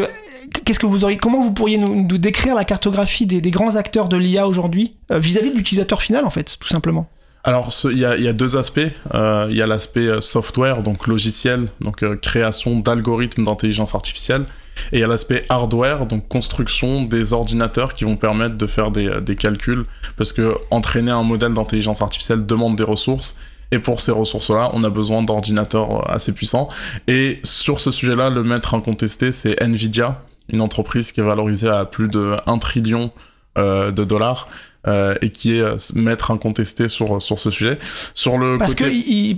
qu'est-ce 0.64 0.80
que 0.80 0.86
vous 0.86 1.04
auriez, 1.04 1.18
comment 1.18 1.40
vous 1.40 1.52
pourriez 1.52 1.78
nous, 1.78 2.04
nous 2.04 2.18
décrire 2.18 2.56
la 2.56 2.64
cartographie 2.64 3.26
des, 3.26 3.40
des 3.40 3.50
grands 3.52 3.76
acteurs 3.76 4.08
de 4.08 4.16
l'IA 4.16 4.48
aujourd'hui, 4.48 4.96
vis-à-vis 5.08 5.50
de 5.50 5.56
l'utilisateur 5.56 6.02
final, 6.02 6.24
en 6.24 6.30
fait, 6.30 6.56
tout 6.58 6.68
simplement? 6.68 7.08
Alors, 7.44 7.70
il 7.84 7.98
y 7.98 8.00
y 8.00 8.28
a 8.28 8.32
deux 8.32 8.56
aspects. 8.56 8.80
Euh, 9.14 9.46
Il 9.50 9.56
y 9.56 9.62
a 9.62 9.66
l'aspect 9.66 10.08
euh, 10.08 10.20
software, 10.20 10.82
donc 10.82 11.06
logiciel, 11.06 11.68
donc 11.80 12.02
euh, 12.02 12.16
création 12.16 12.80
d'algorithmes 12.80 13.44
d'intelligence 13.44 13.94
artificielle. 13.94 14.44
Et 14.92 14.98
il 14.98 15.00
y 15.00 15.04
a 15.04 15.06
l'aspect 15.06 15.42
hardware, 15.48 16.06
donc 16.06 16.28
construction 16.28 17.02
des 17.02 17.32
ordinateurs 17.32 17.94
qui 17.94 18.04
vont 18.04 18.16
permettre 18.16 18.56
de 18.56 18.66
faire 18.66 18.90
des, 18.90 19.20
des 19.20 19.34
calculs. 19.34 19.86
Parce 20.16 20.32
que 20.32 20.56
entraîner 20.70 21.10
un 21.10 21.22
modèle 21.22 21.54
d'intelligence 21.54 22.02
artificielle 22.02 22.46
demande 22.46 22.76
des 22.76 22.84
ressources. 22.84 23.36
Et 23.70 23.78
pour 23.78 24.00
ces 24.00 24.12
ressources-là, 24.12 24.70
on 24.72 24.82
a 24.84 24.90
besoin 24.90 25.22
d'ordinateurs 25.22 26.10
assez 26.10 26.32
puissants. 26.32 26.68
Et 27.06 27.40
sur 27.42 27.80
ce 27.80 27.90
sujet-là, 27.90 28.30
le 28.30 28.42
maître 28.42 28.74
incontesté, 28.74 29.30
c'est 29.30 29.60
Nvidia, 29.60 30.22
une 30.48 30.62
entreprise 30.62 31.12
qui 31.12 31.20
est 31.20 31.24
valorisée 31.24 31.68
à 31.68 31.84
plus 31.84 32.08
de 32.08 32.34
1 32.46 32.58
trillion 32.58 33.10
de 33.58 34.04
dollars. 34.04 34.48
euh, 34.86 35.14
et 35.22 35.30
qui 35.30 35.56
est 35.56 35.60
euh, 35.60 35.76
maître 35.94 36.30
incontesté 36.30 36.86
sur, 36.88 37.20
sur 37.20 37.38
ce 37.40 37.50
sujet. 37.50 37.78
Sur 38.14 38.38
le 38.38 38.56
Parce 38.58 38.74
côté... 38.76 38.84
que 38.90 38.94
il, 38.94 39.36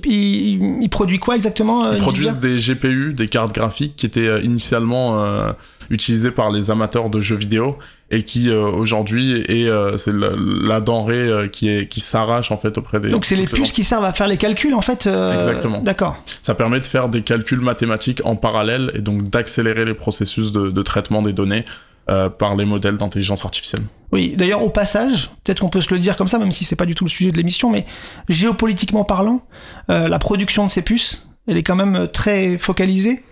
il, 0.82 0.88
produit 0.90 1.18
quoi 1.18 1.34
exactement 1.34 1.86
euh, 1.86 1.94
Ils 1.96 2.02
produisent 2.02 2.38
des 2.38 2.56
GPU, 2.56 3.14
des 3.14 3.26
cartes 3.26 3.52
graphiques 3.54 3.96
qui 3.96 4.06
étaient 4.06 4.28
euh, 4.28 4.42
initialement 4.42 5.18
euh, 5.24 5.50
utilisées 5.88 6.30
par 6.30 6.50
les 6.50 6.70
amateurs 6.70 7.08
de 7.08 7.20
jeux 7.22 7.36
vidéo 7.36 7.78
et 8.10 8.22
qui 8.24 8.50
euh, 8.50 8.60
aujourd'hui 8.66 9.40
est 9.48 9.66
euh, 9.66 9.96
c'est 9.96 10.12
la, 10.12 10.28
la 10.36 10.80
denrée 10.80 11.16
euh, 11.28 11.48
qui 11.48 11.68
est 11.70 11.88
qui 11.88 12.00
s'arrache 12.00 12.52
en 12.52 12.58
fait 12.58 12.76
auprès 12.76 13.00
des 13.00 13.08
Donc 13.10 13.24
c'est 13.24 13.34
les 13.36 13.46
puces 13.46 13.72
qui 13.72 13.82
servent 13.82 14.04
à 14.04 14.12
faire 14.12 14.28
les 14.28 14.36
calculs 14.36 14.74
en 14.74 14.82
fait. 14.82 15.06
euh, 15.06 15.34
Exactement. 15.34 15.80
D'accord. 15.80 16.16
Ça 16.42 16.54
permet 16.54 16.80
de 16.80 16.86
faire 16.86 17.08
des 17.08 17.22
calculs 17.22 17.60
mathématiques 17.60 18.20
en 18.24 18.36
parallèle 18.36 18.92
et 18.94 19.00
donc 19.00 19.24
d'accélérer 19.30 19.86
les 19.86 19.94
processus 19.94 20.52
de, 20.52 20.70
de 20.70 20.82
traitement 20.82 21.22
des 21.22 21.32
données 21.32 21.64
euh, 22.10 22.28
par 22.28 22.54
les 22.56 22.66
modèles 22.66 22.98
d'intelligence 22.98 23.44
artificielle. 23.44 23.82
Oui. 24.12 24.34
D'ailleurs 24.36 24.62
au 24.64 24.70
passage, 24.70 25.30
peut-être 25.44 25.60
qu'on 25.60 25.68
peut 25.68 25.80
se 25.80 25.92
le 25.94 26.00
dire 26.00 26.16
comme 26.16 26.28
ça, 26.28 26.38
même 26.38 26.52
si 26.52 26.64
c'est 26.64 26.76
pas 26.76 26.86
du 26.86 26.94
tout 26.94 27.04
le 27.04 27.10
sujet 27.10 27.30
de 27.30 27.36
l'émission, 27.36 27.70
mais 27.70 27.86
géopolitiquement 28.28 29.04
parlant, 29.04 29.42
euh, 29.90 30.08
la 30.08 30.18
production 30.18 30.64
de 30.66 30.70
ces 30.70 30.82
puces, 30.82 31.28
elle 31.46 31.56
est 31.56 31.62
quand 31.62 31.76
même 31.76 31.94
euh, 31.96 32.06
très 32.06 32.58
focalisée 32.58 33.22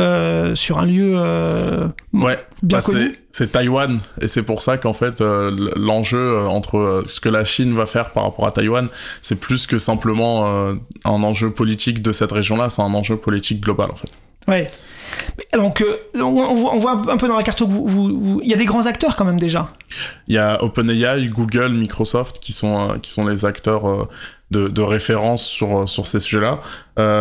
euh, 0.00 0.54
sur 0.54 0.78
un 0.78 0.86
lieu 0.86 1.12
euh, 1.16 1.86
Ouais, 2.14 2.38
bien 2.62 2.78
bah, 2.78 2.82
connu. 2.84 3.18
c'est- 3.30 3.52
Taïwan 3.52 3.98
et 4.22 4.28
c'est 4.28 4.42
pour 4.42 4.62
ça 4.62 4.78
qu'en 4.78 4.94
fait 4.94 5.20
euh, 5.20 5.54
l'enjeu 5.76 6.46
entre 6.46 7.02
ce 7.06 7.20
que 7.20 7.28
la 7.28 7.44
Chine 7.44 7.74
va 7.76 7.84
faire 7.86 8.10
par 8.10 8.22
rapport 8.24 8.46
à 8.46 8.52
Taïwan, 8.52 8.88
c'est 9.20 9.36
plus 9.38 9.66
que 9.66 9.78
simplement 9.78 10.46
un 11.04 11.22
enjeu 11.22 11.50
politique 11.50 12.00
de 12.00 12.12
cette 12.12 12.32
région-là, 12.32 12.70
c'est 12.70 12.80
un 12.82 12.94
enjeu 12.94 13.16
politique 13.18 13.60
global 13.60 13.90
en 13.92 13.96
fait. 13.96 14.10
Ouais. 14.48 14.70
Donc 15.54 15.82
euh, 15.82 15.96
on, 16.20 16.78
voit- 16.78 17.02
un 17.08 17.16
peu 17.16 17.28
dans 17.28 17.36
la 17.36 17.42
carte 17.42 17.60
que 17.60 18.42
il 18.42 18.48
y 18.48 18.54
a 18.54 18.56
des 18.56 18.64
grands 18.64 18.86
acteurs 18.86 19.16
quand 19.16 19.24
même 19.24 19.38
déjà. 19.38 19.72
Il 20.28 20.34
y 20.34 20.38
a 20.38 20.62
OpenAI, 20.62 21.26
Google, 21.26 21.72
Microsoft 21.72 22.38
qui 22.38 22.52
sont 22.52 22.90
euh, 22.90 22.98
qui 22.98 23.10
sont 23.10 23.26
les 23.26 23.44
acteurs 23.44 23.88
euh, 23.88 24.08
de, 24.50 24.82
référence 24.82 25.44
sur 25.44 25.88
sur 25.88 26.06
ces 26.06 26.20
sujets-là. 26.20 26.60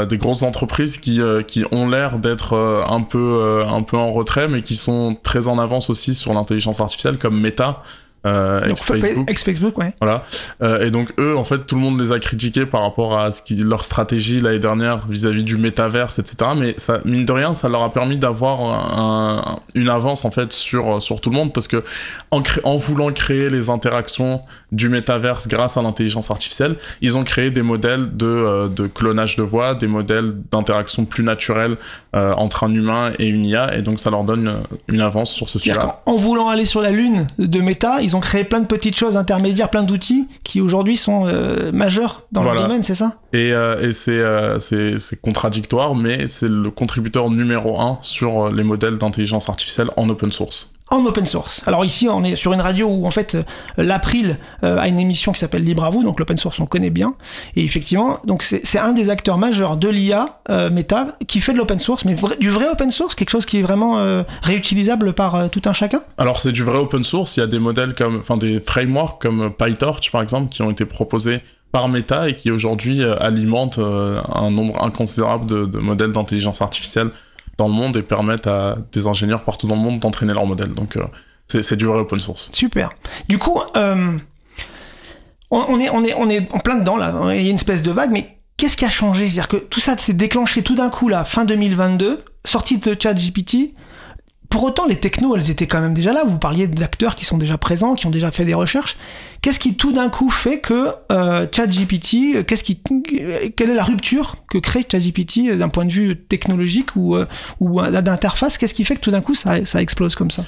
Des 0.05 0.17
grosses 0.17 0.43
entreprises 0.43 0.97
qui 0.97 1.21
qui 1.47 1.63
ont 1.71 1.87
l'air 1.87 2.19
d'être 2.19 2.85
un 2.89 3.01
peu 3.01 3.63
un 3.65 3.83
peu 3.83 3.95
en 3.97 4.11
retrait, 4.11 4.49
mais 4.49 4.63
qui 4.63 4.75
sont 4.75 5.17
très 5.23 5.47
en 5.47 5.57
avance 5.57 5.89
aussi 5.89 6.13
sur 6.13 6.33
l'intelligence 6.33 6.81
artificielle, 6.81 7.17
comme 7.17 7.39
Meta. 7.39 7.83
Euh, 8.25 8.63
ex-Facebook. 8.69 9.29
Ex-Facebook, 9.31 9.77
ouais. 9.77 9.93
Voilà. 9.99 10.23
Euh, 10.61 10.85
et 10.85 10.91
donc 10.91 11.11
eux, 11.19 11.35
en 11.35 11.43
fait, 11.43 11.65
tout 11.65 11.75
le 11.75 11.81
monde 11.81 11.99
les 11.99 12.11
a 12.11 12.19
critiqués 12.19 12.65
par 12.65 12.81
rapport 12.81 13.17
à 13.17 13.31
ce 13.31 13.41
qui, 13.41 13.55
leur 13.55 13.83
stratégie 13.83 14.39
l'année 14.39 14.59
dernière 14.59 15.07
vis-à-vis 15.07 15.43
du 15.43 15.57
métaverse, 15.57 16.19
etc. 16.19 16.51
Mais 16.55 16.75
ça, 16.77 16.99
mine 17.05 17.25
de 17.25 17.31
rien, 17.31 17.53
ça 17.53 17.67
leur 17.69 17.83
a 17.83 17.91
permis 17.91 18.17
d'avoir 18.17 18.61
un- 18.99 19.59
une 19.75 19.89
avance 19.89 20.25
en 20.25 20.31
fait 20.31 20.51
sur 20.53 21.01
sur 21.01 21.21
tout 21.21 21.29
le 21.29 21.35
monde 21.35 21.53
parce 21.53 21.67
que 21.67 21.83
en, 22.31 22.77
voulant 22.77 23.11
créer 23.11 23.49
les 23.49 23.69
interactions 23.69 24.41
du 24.71 24.89
métaverse 24.89 25.47
grâce 25.47 25.77
à 25.77 25.81
l'intelligence 25.81 26.31
artificielle, 26.31 26.75
ils 27.01 27.17
ont 27.17 27.23
créé 27.23 27.51
des 27.51 27.61
modèles 27.61 28.15
de 28.15 28.25
euh, 28.25 28.67
de 28.67 28.87
clonage 28.87 29.35
de 29.35 29.43
voix, 29.43 29.75
des 29.75 29.87
modèles 29.87 30.33
d'interaction 30.51 31.05
plus 31.05 31.23
naturelle 31.23 31.77
euh, 32.15 32.33
entre 32.33 32.63
un 32.65 32.73
humain 32.73 33.11
et 33.19 33.27
une 33.27 33.45
IA, 33.45 33.75
et 33.77 33.81
donc 33.81 33.99
ça 33.99 34.09
leur 34.09 34.23
donne 34.23 34.53
une 34.87 35.01
avance 35.01 35.31
sur 35.31 35.49
ce 35.49 35.59
sujet-là. 35.59 36.01
En 36.05 36.15
voulant 36.17 36.49
aller 36.49 36.65
sur 36.65 36.81
la 36.81 36.91
Lune 36.91 37.27
de 37.39 37.61
Meta, 37.61 38.01
ils 38.01 38.10
ont 38.15 38.19
créé 38.19 38.43
plein 38.43 38.59
de 38.59 38.65
petites 38.65 38.97
choses 38.97 39.17
intermédiaires, 39.17 39.69
plein 39.69 39.83
d'outils 39.83 40.27
qui 40.43 40.61
aujourd'hui 40.61 40.97
sont 40.97 41.25
euh, 41.27 41.71
majeurs 41.71 42.23
dans 42.31 42.41
Voilà. 42.41 42.61
le 42.61 42.67
domaine, 42.67 42.83
c'est 42.83 42.95
ça? 42.95 43.17
Et, 43.33 43.53
euh, 43.53 43.81
et 43.87 43.93
c'est 43.93 44.11
euh, 44.19 44.59
c'est 44.59 45.19
contradictoire, 45.21 45.95
mais 45.95 46.27
c'est 46.27 46.49
le 46.49 46.71
contributeur 46.71 47.29
numéro 47.29 47.79
un 47.79 47.97
sur 48.01 48.49
les 48.49 48.63
modèles 48.63 48.97
d'intelligence 48.97 49.49
artificielle 49.49 49.89
en 49.97 50.09
open 50.09 50.31
source. 50.31 50.71
En 50.91 51.05
open 51.05 51.25
source. 51.25 51.63
Alors 51.65 51.83
ici, 51.85 52.07
on 52.09 52.23
est 52.23 52.35
sur 52.35 52.53
une 52.53 52.61
radio 52.61 52.87
où 52.87 53.07
en 53.07 53.11
fait 53.11 53.35
euh, 53.35 53.43
l'April 53.77 54.37
euh, 54.63 54.77
a 54.77 54.87
une 54.87 54.99
émission 54.99 55.31
qui 55.31 55.39
s'appelle 55.39 55.63
Libre 55.63 55.85
à 55.85 55.89
vous, 55.89 56.03
donc 56.03 56.19
l'open 56.19 56.37
source 56.37 56.59
on 56.59 56.65
connaît 56.65 56.89
bien. 56.89 57.15
Et 57.55 57.63
effectivement, 57.63 58.19
donc 58.25 58.43
c'est 58.43 58.79
un 58.79 58.91
des 58.91 59.09
acteurs 59.09 59.37
majeurs 59.37 59.77
de 59.77 59.87
l'IA 59.87 60.41
euh, 60.49 60.69
Meta 60.69 61.17
qui 61.27 61.39
fait 61.39 61.53
de 61.53 61.57
l'open 61.57 61.79
source, 61.79 62.05
mais 62.05 62.15
du 62.39 62.49
vrai 62.49 62.67
open 62.69 62.91
source, 62.91 63.15
quelque 63.15 63.29
chose 63.29 63.45
qui 63.45 63.59
est 63.59 63.61
vraiment 63.61 63.97
euh, 63.97 64.23
réutilisable 64.43 65.13
par 65.13 65.49
tout 65.49 65.61
un 65.65 65.73
chacun. 65.73 66.01
Alors 66.17 66.41
c'est 66.41 66.51
du 66.51 66.63
vrai 66.63 66.77
open 66.77 67.03
source, 67.03 67.37
il 67.37 67.39
y 67.39 67.43
a 67.43 67.47
des 67.47 67.59
modèles 67.59 67.95
comme, 67.95 68.17
enfin 68.17 68.37
des 68.37 68.59
frameworks 68.59 69.21
comme 69.21 69.51
PyTorch 69.53 70.11
par 70.11 70.21
exemple 70.21 70.49
qui 70.49 70.61
ont 70.61 70.71
été 70.71 70.85
proposés 70.85 71.39
par 71.71 71.87
Meta 71.87 72.27
et 72.27 72.35
qui 72.35 72.51
aujourd'hui 72.51 73.01
alimentent 73.03 73.79
un 73.79 74.51
nombre 74.51 74.83
inconsidérable 74.83 75.45
de 75.45 75.79
modèles 75.79 76.11
d'intelligence 76.11 76.61
artificielle 76.61 77.11
dans 77.61 77.67
le 77.67 77.73
monde 77.73 77.95
et 77.95 78.01
permettent 78.01 78.47
à 78.47 78.77
des 78.91 79.05
ingénieurs 79.05 79.43
partout 79.43 79.67
dans 79.67 79.75
le 79.75 79.81
monde 79.81 79.99
d'entraîner 79.99 80.33
leurs 80.33 80.47
modèles. 80.47 80.73
Donc 80.73 80.97
euh, 80.97 81.05
c'est 81.47 81.75
du 81.75 81.85
vrai 81.85 81.99
open 81.99 82.19
source. 82.19 82.49
Super. 82.51 82.91
Du 83.29 83.37
coup, 83.37 83.61
euh, 83.75 84.17
on 85.51 85.79
est, 85.79 85.89
on, 85.89 86.03
est, 86.03 86.13
on 86.15 86.29
est 86.29 86.51
en 86.51 86.59
plein 86.59 86.77
dedans 86.77 86.97
là, 86.97 87.13
il 87.35 87.41
y 87.41 87.47
a 87.47 87.49
une 87.49 87.55
espèce 87.55 87.83
de 87.83 87.91
vague, 87.91 88.09
mais 88.11 88.37
qu'est-ce 88.57 88.75
qui 88.75 88.85
a 88.85 88.89
changé? 88.89 89.25
C'est-à-dire 89.25 89.47
que 89.47 89.57
tout 89.57 89.79
ça 89.79 89.95
s'est 89.97 90.13
déclenché 90.13 90.63
tout 90.63 90.73
d'un 90.73 90.89
coup 90.89 91.07
là, 91.07 91.23
fin 91.23 91.45
2022, 91.45 92.23
sortie 92.45 92.79
de 92.79 92.95
ChatGPT. 92.99 93.75
Pour 94.51 94.63
autant, 94.65 94.85
les 94.85 94.97
technos, 94.97 95.37
elles 95.37 95.49
étaient 95.49 95.65
quand 95.65 95.79
même 95.79 95.93
déjà 95.93 96.11
là. 96.11 96.25
Vous 96.25 96.37
parliez 96.37 96.67
d'acteurs 96.67 97.15
qui 97.15 97.23
sont 97.23 97.37
déjà 97.37 97.57
présents, 97.57 97.95
qui 97.95 98.05
ont 98.05 98.11
déjà 98.11 98.31
fait 98.31 98.43
des 98.43 98.53
recherches. 98.53 98.97
Qu'est-ce 99.41 99.59
qui 99.59 99.75
tout 99.75 99.93
d'un 99.93 100.09
coup 100.09 100.29
fait 100.29 100.59
que 100.59 100.89
euh, 101.09 101.47
ChatGPT, 101.49 102.45
qu'est-ce 102.45 102.65
qui, 102.65 102.81
quelle 103.55 103.69
est 103.69 103.75
la 103.75 103.85
rupture 103.85 104.35
que 104.49 104.57
crée 104.57 104.85
ChatGPT 104.91 105.51
euh, 105.51 105.55
d'un 105.55 105.69
point 105.69 105.85
de 105.85 105.93
vue 105.93 106.17
technologique 106.17 106.97
ou, 106.97 107.15
euh, 107.15 107.25
euh, 107.61 108.01
d'interface? 108.01 108.57
Qu'est-ce 108.57 108.73
qui 108.73 108.83
fait 108.83 108.95
que 108.95 108.99
tout 108.99 109.11
d'un 109.11 109.21
coup 109.21 109.35
ça, 109.35 109.57
explose 109.81 110.15
comme 110.15 110.31
ça? 110.31 110.43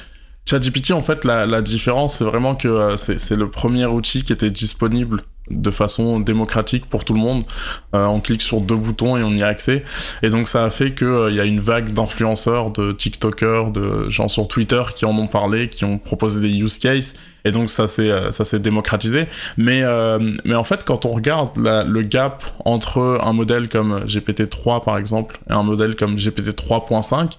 ChatGPT, 0.49 0.91
en 0.91 1.01
fait, 1.01 1.23
la, 1.23 1.61
différence, 1.61 2.17
c'est 2.17 2.25
vraiment 2.25 2.55
que 2.55 2.67
euh, 2.67 2.97
c'est 2.97 3.37
le 3.37 3.49
premier 3.49 3.85
outil 3.85 4.25
qui 4.25 4.33
était 4.33 4.51
disponible 4.51 5.23
de 5.49 5.71
façon 5.71 6.19
démocratique 6.19 6.85
pour 6.85 7.03
tout 7.05 7.13
le 7.13 7.19
monde. 7.19 7.43
Euh, 7.93 8.05
on 8.05 8.21
clique 8.21 8.41
sur 8.41 8.61
deux 8.61 8.75
boutons 8.75 9.17
et 9.17 9.23
on 9.23 9.31
y 9.31 9.43
a 9.43 9.47
accès. 9.47 9.83
Et 10.21 10.29
donc 10.29 10.47
ça 10.47 10.63
a 10.63 10.69
fait 10.69 10.91
que 10.91 11.05
euh, 11.05 11.31
y 11.31 11.39
a 11.39 11.45
une 11.45 11.59
vague 11.59 11.91
d'influenceurs, 11.91 12.71
de 12.71 12.91
TikTokers, 12.93 13.71
de 13.71 14.09
gens 14.09 14.27
sur 14.27 14.47
Twitter 14.47 14.81
qui 14.95 15.05
en 15.05 15.17
ont 15.17 15.27
parlé, 15.27 15.67
qui 15.67 15.83
ont 15.85 15.97
proposé 15.97 16.41
des 16.41 16.55
use 16.57 16.77
cases. 16.77 17.13
Et 17.45 17.51
donc 17.51 17.69
ça 17.69 17.87
s'est 17.87 18.09
euh, 18.09 18.31
ça 18.31 18.45
s'est 18.45 18.59
démocratisé. 18.59 19.27
Mais 19.57 19.83
euh, 19.83 20.33
mais 20.45 20.55
en 20.55 20.63
fait, 20.63 20.85
quand 20.85 21.05
on 21.05 21.11
regarde 21.11 21.57
la- 21.57 21.83
le 21.83 22.01
gap 22.03 22.43
entre 22.63 23.19
un 23.21 23.33
modèle 23.33 23.67
comme 23.67 24.05
GPT-3 24.05 24.83
par 24.83 24.97
exemple 24.97 25.39
et 25.49 25.53
un 25.53 25.63
modèle 25.63 25.95
comme 25.95 26.15
GPT 26.15 26.49
3.5 26.57 27.31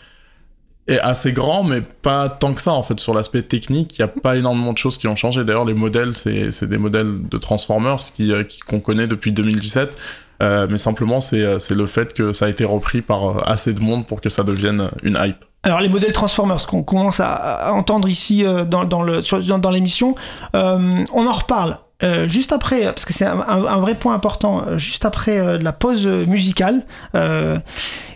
est 0.86 0.98
assez 0.98 1.32
grand, 1.32 1.62
mais 1.64 1.80
pas 1.80 2.28
tant 2.28 2.52
que 2.52 2.60
ça 2.60 2.72
en 2.72 2.82
fait 2.82 3.00
sur 3.00 3.14
l'aspect 3.14 3.42
technique. 3.42 3.94
Il 3.98 4.02
n'y 4.02 4.04
a 4.04 4.08
pas 4.08 4.36
énormément 4.36 4.72
de 4.72 4.78
choses 4.78 4.98
qui 4.98 5.08
ont 5.08 5.16
changé. 5.16 5.44
D'ailleurs, 5.44 5.64
les 5.64 5.74
modèles, 5.74 6.12
c'est 6.16 6.64
des 6.68 6.78
modèles 6.78 7.26
de 7.28 7.38
Transformers 7.38 7.98
euh, 8.20 8.44
qui- 8.44 8.60
qu'on 8.60 8.80
connaît 8.80 9.06
depuis 9.06 9.32
2017. 9.32 9.96
Euh, 10.42 10.66
mais 10.68 10.78
simplement, 10.78 11.20
c'est 11.20 11.42
euh, 11.42 11.58
c'est 11.58 11.74
le 11.76 11.86
fait 11.86 12.12
que 12.12 12.32
ça 12.32 12.46
a 12.46 12.48
été 12.48 12.64
repris 12.64 13.00
par 13.02 13.48
assez 13.48 13.72
de 13.72 13.80
monde 13.80 14.06
pour 14.06 14.20
que 14.20 14.28
ça 14.28 14.42
devienne 14.42 14.90
une 15.02 15.16
hype. 15.20 15.44
Alors 15.62 15.80
les 15.80 15.88
modèles 15.88 16.12
Transformers 16.12 16.66
qu'on 16.66 16.82
commence 16.82 17.20
à, 17.20 17.72
entendre 17.72 18.08
ici 18.08 18.44
dans, 18.68 18.84
dans 18.84 19.22
sur- 19.22 19.42
dans, 19.42 19.58
dans 19.58 19.70
l'émission, 19.70 20.14
on 20.52 21.04
en 21.26 21.32
reparle 21.32 21.78
euh, 22.02 22.26
juste 22.26 22.52
après, 22.52 22.82
parce 22.82 23.04
que 23.04 23.12
c'est 23.12 23.24
un, 23.24 23.78
vrai 23.78 23.94
point 23.94 24.14
important, 24.14 24.64
euh, 24.66 24.78
juste 24.78 25.04
après 25.04 25.38
euh, 25.38 25.58
la 25.58 25.72
pause 25.72 26.06
musicale. 26.06 26.84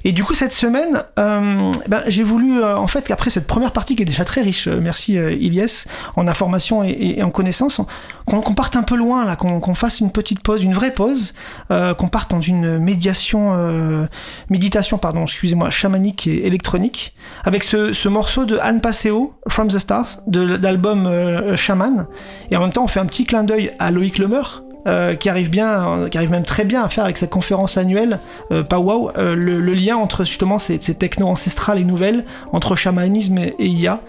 Et 0.05 0.13
du 0.13 0.25
coup 0.25 0.33
cette 0.33 0.53
semaine, 0.53 1.03
ben, 1.17 2.03
j'ai 2.07 2.23
voulu, 2.23 2.63
en 2.63 2.87
fait, 2.87 3.03
qu'après 3.03 3.31
cette 3.31 3.47
première 3.47 3.73
partie 3.73 3.95
qui 3.97 4.03
est 4.03 4.07
déjà 4.07 4.25
très 4.25 4.43
riche, 4.43 4.69
merci 4.69 5.15
Ilyes, 5.15 5.85
en 6.17 6.27
information 6.29 6.83
et, 6.83 7.23
en 7.23 7.31
connaissances, 7.31 7.81
qu'on 8.27 8.55
parte 8.55 8.77
un 8.77 8.83
peu 8.83 8.97
loin 8.97 9.25
là, 9.25 9.37
qu'on 9.37 9.75
fasse 9.75 10.01
une 10.01 10.11
petite 10.11 10.41
pause, 10.41 10.63
une 10.63 10.73
vraie 10.73 10.93
pause, 10.93 11.35
qu'on 11.69 12.09
parte 12.09 12.31
dans 12.31 12.41
une 12.41 12.79
médiation, 12.79 14.09
méditation, 14.49 14.99
pardon, 14.99 15.25
excusez-moi, 15.25 15.71
chamanique 15.71 16.27
et 16.27 16.47
électronique 16.47 17.15
avec 17.45 17.65
ce, 17.65 17.93
ce 17.93 18.09
morceau 18.09 18.45
de 18.45 18.57
Anne 18.59 18.81
Passeo, 18.81 19.35
From 19.49 19.69
the 19.69 19.79
Stars, 19.79 20.21
de 20.27 20.41
l'album 20.41 21.11
Shaman. 21.57 22.07
Et 22.51 22.57
en 22.57 22.61
même 22.61 22.73
temps, 22.73 22.85
on 22.85 22.89
fait 22.89 23.01
un 23.01 23.07
petit 23.07 23.27
clin 23.27 23.45
d'œil 23.45 23.68
à 23.79 23.91
Loïc 23.91 24.19
Lemer. 24.19 24.41
euh, 24.87 25.15
qui 25.15 25.29
arrive 25.29 25.51
bien, 25.51 25.99
euh, 25.99 26.09
qui 26.09 26.19
arrive 26.19 26.31
même 26.31 26.45
très 26.45 26.65
bien 26.65 26.83
à 26.83 26.89
faire 26.89 27.05
avec 27.05 27.19
sa 27.19 27.27
conférence 27.27 27.77
annuelle 27.77 28.21
euh, 28.53 28.63
Powwow 28.63 29.11
euh, 29.17 29.35
le, 29.35 29.75
lien 29.75 29.97
entre 29.97 30.25
justement 30.25 30.59
ces, 30.59 30.79
ces 30.81 30.95
techno 30.95 31.27
ancestrales 31.27 31.79
et 31.79 31.85
nouvelles, 31.85 32.25
entre 32.53 32.75
chamanisme 32.75 33.39
et, 33.39 33.55
et 33.59 33.67
IA. 33.67 34.01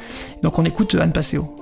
Donc 0.44 0.58
on 0.60 0.66
écoute 0.66 0.96
Anne 1.00 1.12
Passeo. 1.12 1.59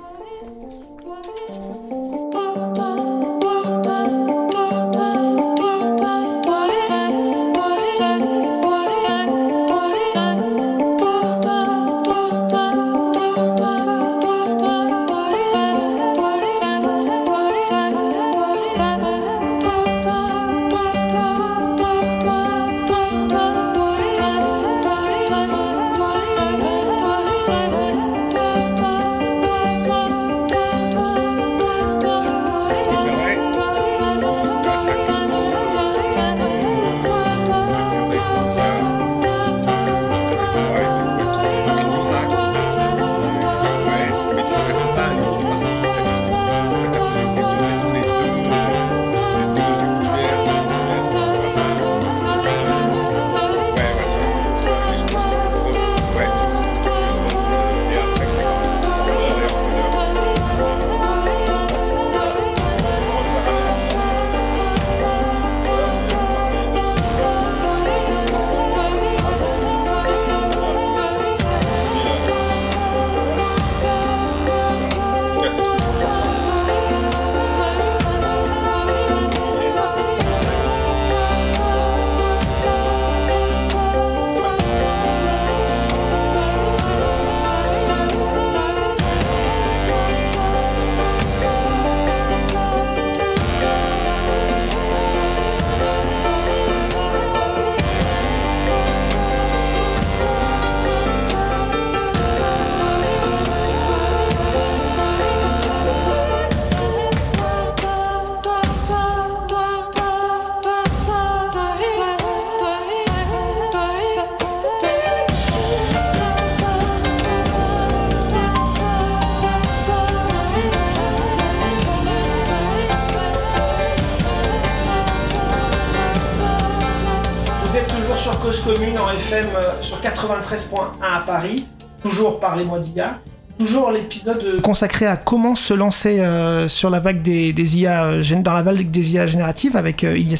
FM 129.18 129.48
euh, 129.56 129.82
sur 129.82 130.00
93.1 130.00 130.78
à 131.02 131.22
Paris, 131.22 131.66
toujours 132.04 132.40
par 132.40 132.56
les 132.56 132.64
mois 132.64 132.80
d'IA. 132.80 133.20
Toujours 133.60 133.90
l'épisode 133.90 134.44
euh, 134.44 134.62
consacré 134.62 135.08
à 135.08 135.16
comment 135.18 135.56
se 135.56 135.74
lancer 135.74 136.20
euh, 136.20 136.68
sur 136.68 136.92
la 136.92 137.00
vague 137.00 137.24
des, 137.24 137.78
IA, 137.80 138.06
euh, 138.06 138.22
dans 138.44 138.54
la 138.54 138.62
vague 138.62 138.92
des 138.92 139.14
IA 139.14 139.26
génératives 139.26 139.76
avec 139.76 140.04
euh, 140.04 140.18
Ilyes 140.18 140.38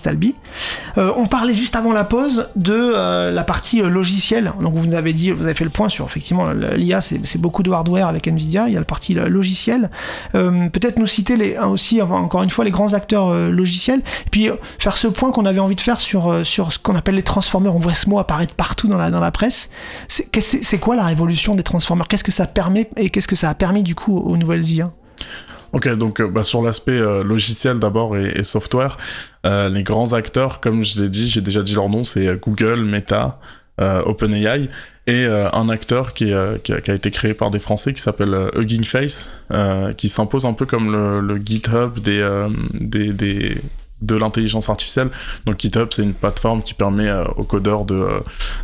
on 0.96 1.28
parlait 1.28 1.54
juste 1.54 1.76
avant 1.76 1.94
la 1.94 2.04
pause 2.04 2.50
de 2.56 3.30
la 3.30 3.44
partie 3.44 3.82
logicielle. 3.82 4.52
Donc 4.60 4.74
vous 4.74 4.88
nous 4.88 4.96
avez 4.96 5.14
dit, 5.14 5.30
vous 5.30 5.44
avez 5.44 5.54
fait 5.54 5.64
le 5.64 5.70
point 5.70 5.90
sur 5.90 6.06
effectivement 6.06 6.50
l'IA, 6.50 7.02
c'est 7.02 7.38
beaucoup 7.38 7.62
de 7.62 7.72
hardware 7.72 8.08
avec 8.08 8.28
Nvidia. 8.28 8.68
Il 8.68 8.74
y 8.74 8.78
a 8.78 8.80
la 8.80 8.86
partie 8.86 9.14
logicielle. 9.14 9.92
Peut-être 10.32 10.98
nous 10.98 11.06
citer 11.06 11.38
les, 11.38 11.56
aussi 11.58 12.02
encore 12.02 12.42
une 12.42 12.50
fois 12.50 12.66
les 12.66 12.72
grands 12.72 12.94
acteurs 12.94 13.32
logiciels. 13.52 14.02
Puis 14.32 14.50
faire 14.80 14.98
ce 14.98 15.08
point 15.08 15.32
qu'on 15.32 15.46
avait 15.46 15.60
envie 15.60 15.76
de 15.76 15.82
faire 15.82 16.00
sur 16.00 16.44
ce 16.44 16.80
qu'on 16.80 16.96
appelle 16.96 17.16
les 17.16 17.24
transformers. 17.24 17.76
On 17.76 17.80
voit 17.80 17.94
ce 17.94 18.10
mot 18.10 18.18
apparaître 18.18 18.56
partout 18.56 18.88
dans 18.88 18.98
la 18.98 19.32
presse. 19.32 19.70
C'est 20.08 20.80
quoi 20.80 20.96
la 20.96 21.06
révolution 21.06 21.54
des 21.54 21.64
transformers 21.64 22.08
Qu'est-ce 22.08 22.24
que 22.24 22.32
ça 22.32 22.48
permet? 22.48 22.90
Et 22.96 23.07
qu'est-ce 23.10 23.28
que 23.28 23.36
ça 23.36 23.50
a 23.50 23.56
permis 23.56 23.84
du 23.84 23.96
coup 23.96 24.18
aux 24.18 24.38
nouvelles 24.38 24.68
IA 24.70 24.92
Ok, 25.74 25.90
donc 25.96 26.22
euh, 26.22 26.28
bah, 26.28 26.44
sur 26.44 26.62
l'aspect 26.62 26.92
euh, 26.94 27.24
logiciel 27.24 27.80
d'abord 27.80 28.18
et, 28.18 28.40
et 28.40 28.44
software, 28.44 28.98
euh, 29.46 29.70
les 29.70 29.84
grands 29.84 30.14
acteurs, 30.14 30.60
comme 30.60 30.84
je 30.84 31.02
l'ai 31.02 31.10
dit, 31.10 31.30
j'ai 31.30 31.42
déjà 31.42 31.62
dit 31.62 31.76
leur 31.76 31.90
nom, 31.90 32.04
c'est 32.04 32.40
Google, 32.42 32.84
Meta, 32.84 33.40
OpenAI, 33.80 34.70
et 35.06 35.26
un 35.26 35.70
acteur 35.70 36.14
qui, 36.14 36.34
a, 36.34 36.56
été 36.66 37.12
créé 37.12 37.36
par 37.36 37.52
des 37.52 37.60
Français 37.60 37.94
qui 37.94 38.02
s'appelle 38.02 38.50
Hugging 38.56 38.84
Face, 38.84 39.30
qui 39.98 40.10
s'impose 40.10 40.48
un 40.48 40.54
peu 40.54 40.66
comme 40.66 40.92
le, 40.92 41.38
GitHub 41.38 42.00
des, 42.00 42.28
des 42.74 43.62
de 44.02 44.16
l'intelligence 44.16 44.70
artificielle. 44.70 45.10
Donc 45.46 45.60
GitHub, 45.60 45.88
c'est 45.92 46.04
une 46.04 46.14
plateforme 46.14 46.62
qui 46.62 46.74
permet 46.74 47.08
euh, 47.08 47.24
aux 47.36 47.44
codeurs 47.44 47.84
de, 47.86 47.96
euh, 47.96 48.20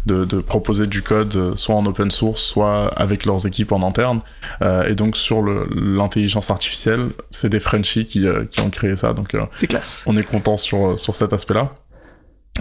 de, 0.06 0.26
de 0.26 0.40
proposer 0.40 0.86
du 0.88 1.02
code 1.02 1.36
euh, 1.36 1.56
soit 1.56 1.76
en 1.76 1.86
open 1.86 2.12
source, 2.12 2.42
soit 2.44 2.88
avec 2.96 3.26
leurs 3.26 3.48
équipes 3.48 3.72
en 3.72 3.82
interne. 3.82 4.22
Euh, 4.62 4.84
et 4.84 4.96
donc 4.96 5.18
sur 5.18 5.42
le- 5.42 5.68
l'intelligence 5.74 6.52
artificielle, 6.52 7.10
c'est 7.32 7.50
des 7.50 7.60
Frenchies 7.60 8.06
qui, 8.06 8.28
euh, 8.28 8.46
qui 8.46 8.62
ont 8.62 8.70
créé 8.70 8.96
ça. 8.96 9.14
Donc 9.14 9.34
euh, 9.34 9.44
C'est 9.56 9.68
classe. 9.68 10.04
on 10.06 10.16
est 10.18 10.24
content 10.24 10.58
sur, 10.58 11.00
sur 11.00 11.16
cet 11.16 11.34
aspect-là. 11.34 11.72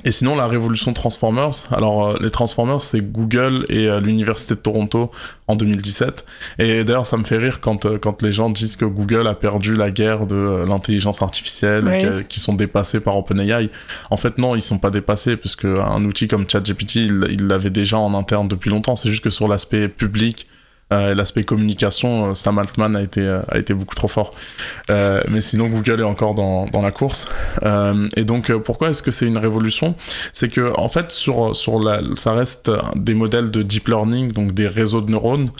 Et 0.05 0.11
sinon, 0.11 0.35
la 0.35 0.47
révolution 0.47 0.95
Transformers, 0.95 1.51
alors 1.71 2.07
euh, 2.07 2.17
les 2.21 2.31
Transformers, 2.31 2.81
c'est 2.81 3.03
Google 3.03 3.67
et 3.69 3.89
euh, 3.89 4.01
l'Université 4.01 4.55
de 4.55 4.61
Toronto 4.61 5.11
en 5.49 5.55
2017. 5.55 6.25
Et 6.59 6.83
d'ailleurs, 6.83 7.07
ça 7.07 7.19
me 7.19 7.25
fait 7.25 7.37
rire 7.37 7.61
quand, 7.61 7.85
euh, 7.85 7.99
quand 7.99 8.23
les 8.23 8.33
gens 8.33 8.49
disent 8.49 8.77
que 8.77 8.87
Google 8.87 9.27
a 9.27 9.35
perdu 9.35 9.75
la 9.75 9.91
guerre 9.91 10.27
de 10.27 10.65
l'intelligence 10.67 11.21
artificielle, 11.23 11.85
Oui. 11.87 12.25
qu'ils 12.27 12.43
sont 12.43 12.55
dépassés 12.55 13.01
par 13.01 13.19
OpenAI. 13.19 13.69
En 14.11 14.17
fait, 14.17 14.39
non, 14.39 14.57
ils 14.57 14.63
sont 14.63 14.79
pas 14.79 14.91
dépassés, 14.91 15.37
puisque 15.37 15.67
un 15.67 16.05
outil 16.05 16.27
comme 16.27 16.49
ChatGPT, 16.49 16.97
il 16.97 17.27
il 17.31 17.47
l'avait 17.47 17.71
déjà 17.71 17.99
en 17.99 18.15
interne 18.15 18.49
depuis 18.49 18.71
longtemps. 18.71 18.97
C'est 18.97 19.11
juste 19.11 19.23
que 19.23 19.31
sur 19.31 19.47
l'aspect 19.47 19.89
public, 19.89 20.47
euh, 20.93 21.15
l'aspect 21.15 21.45
communication, 21.45 22.31
euh, 22.31 22.35
Sam 22.35 22.59
Altman 22.59 22.95
a 22.97 23.03
été, 23.03 23.21
euh, 23.21 23.41
a 23.49 23.59
été 23.59 23.75
beaucoup 23.75 23.95
trop 23.95 24.09
fort. 24.09 24.35
Mais 24.89 25.41
sinon, 25.41 25.69
Google 25.69 26.01
est 26.01 26.05
encore 26.05 26.35
dans, 26.35 26.67
dans 26.67 26.83
la 26.83 26.91
course. 26.91 27.27
Et 28.17 28.25
donc, 28.25 28.53
pourquoi 28.59 28.91
est-ce 28.91 29.03
que 29.03 29.11
c'est 29.11 29.27
une 29.27 29.39
révolution? 29.39 29.95
C'est 30.33 30.49
que, 30.49 30.73
en 30.79 30.89
fait, 30.89 31.11
sur, 31.11 31.57
sur 31.57 31.79
la, 31.79 32.01
ça 32.17 32.33
reste 32.33 32.71
des 32.95 33.15
modèles 33.15 33.51
de 33.51 33.63
deep 33.63 33.89
learning, 33.89 34.33
donc 34.33 34.53
des 34.53 34.67
réseaux 34.67 35.01
de 35.01 35.11
neurones. 35.11 35.51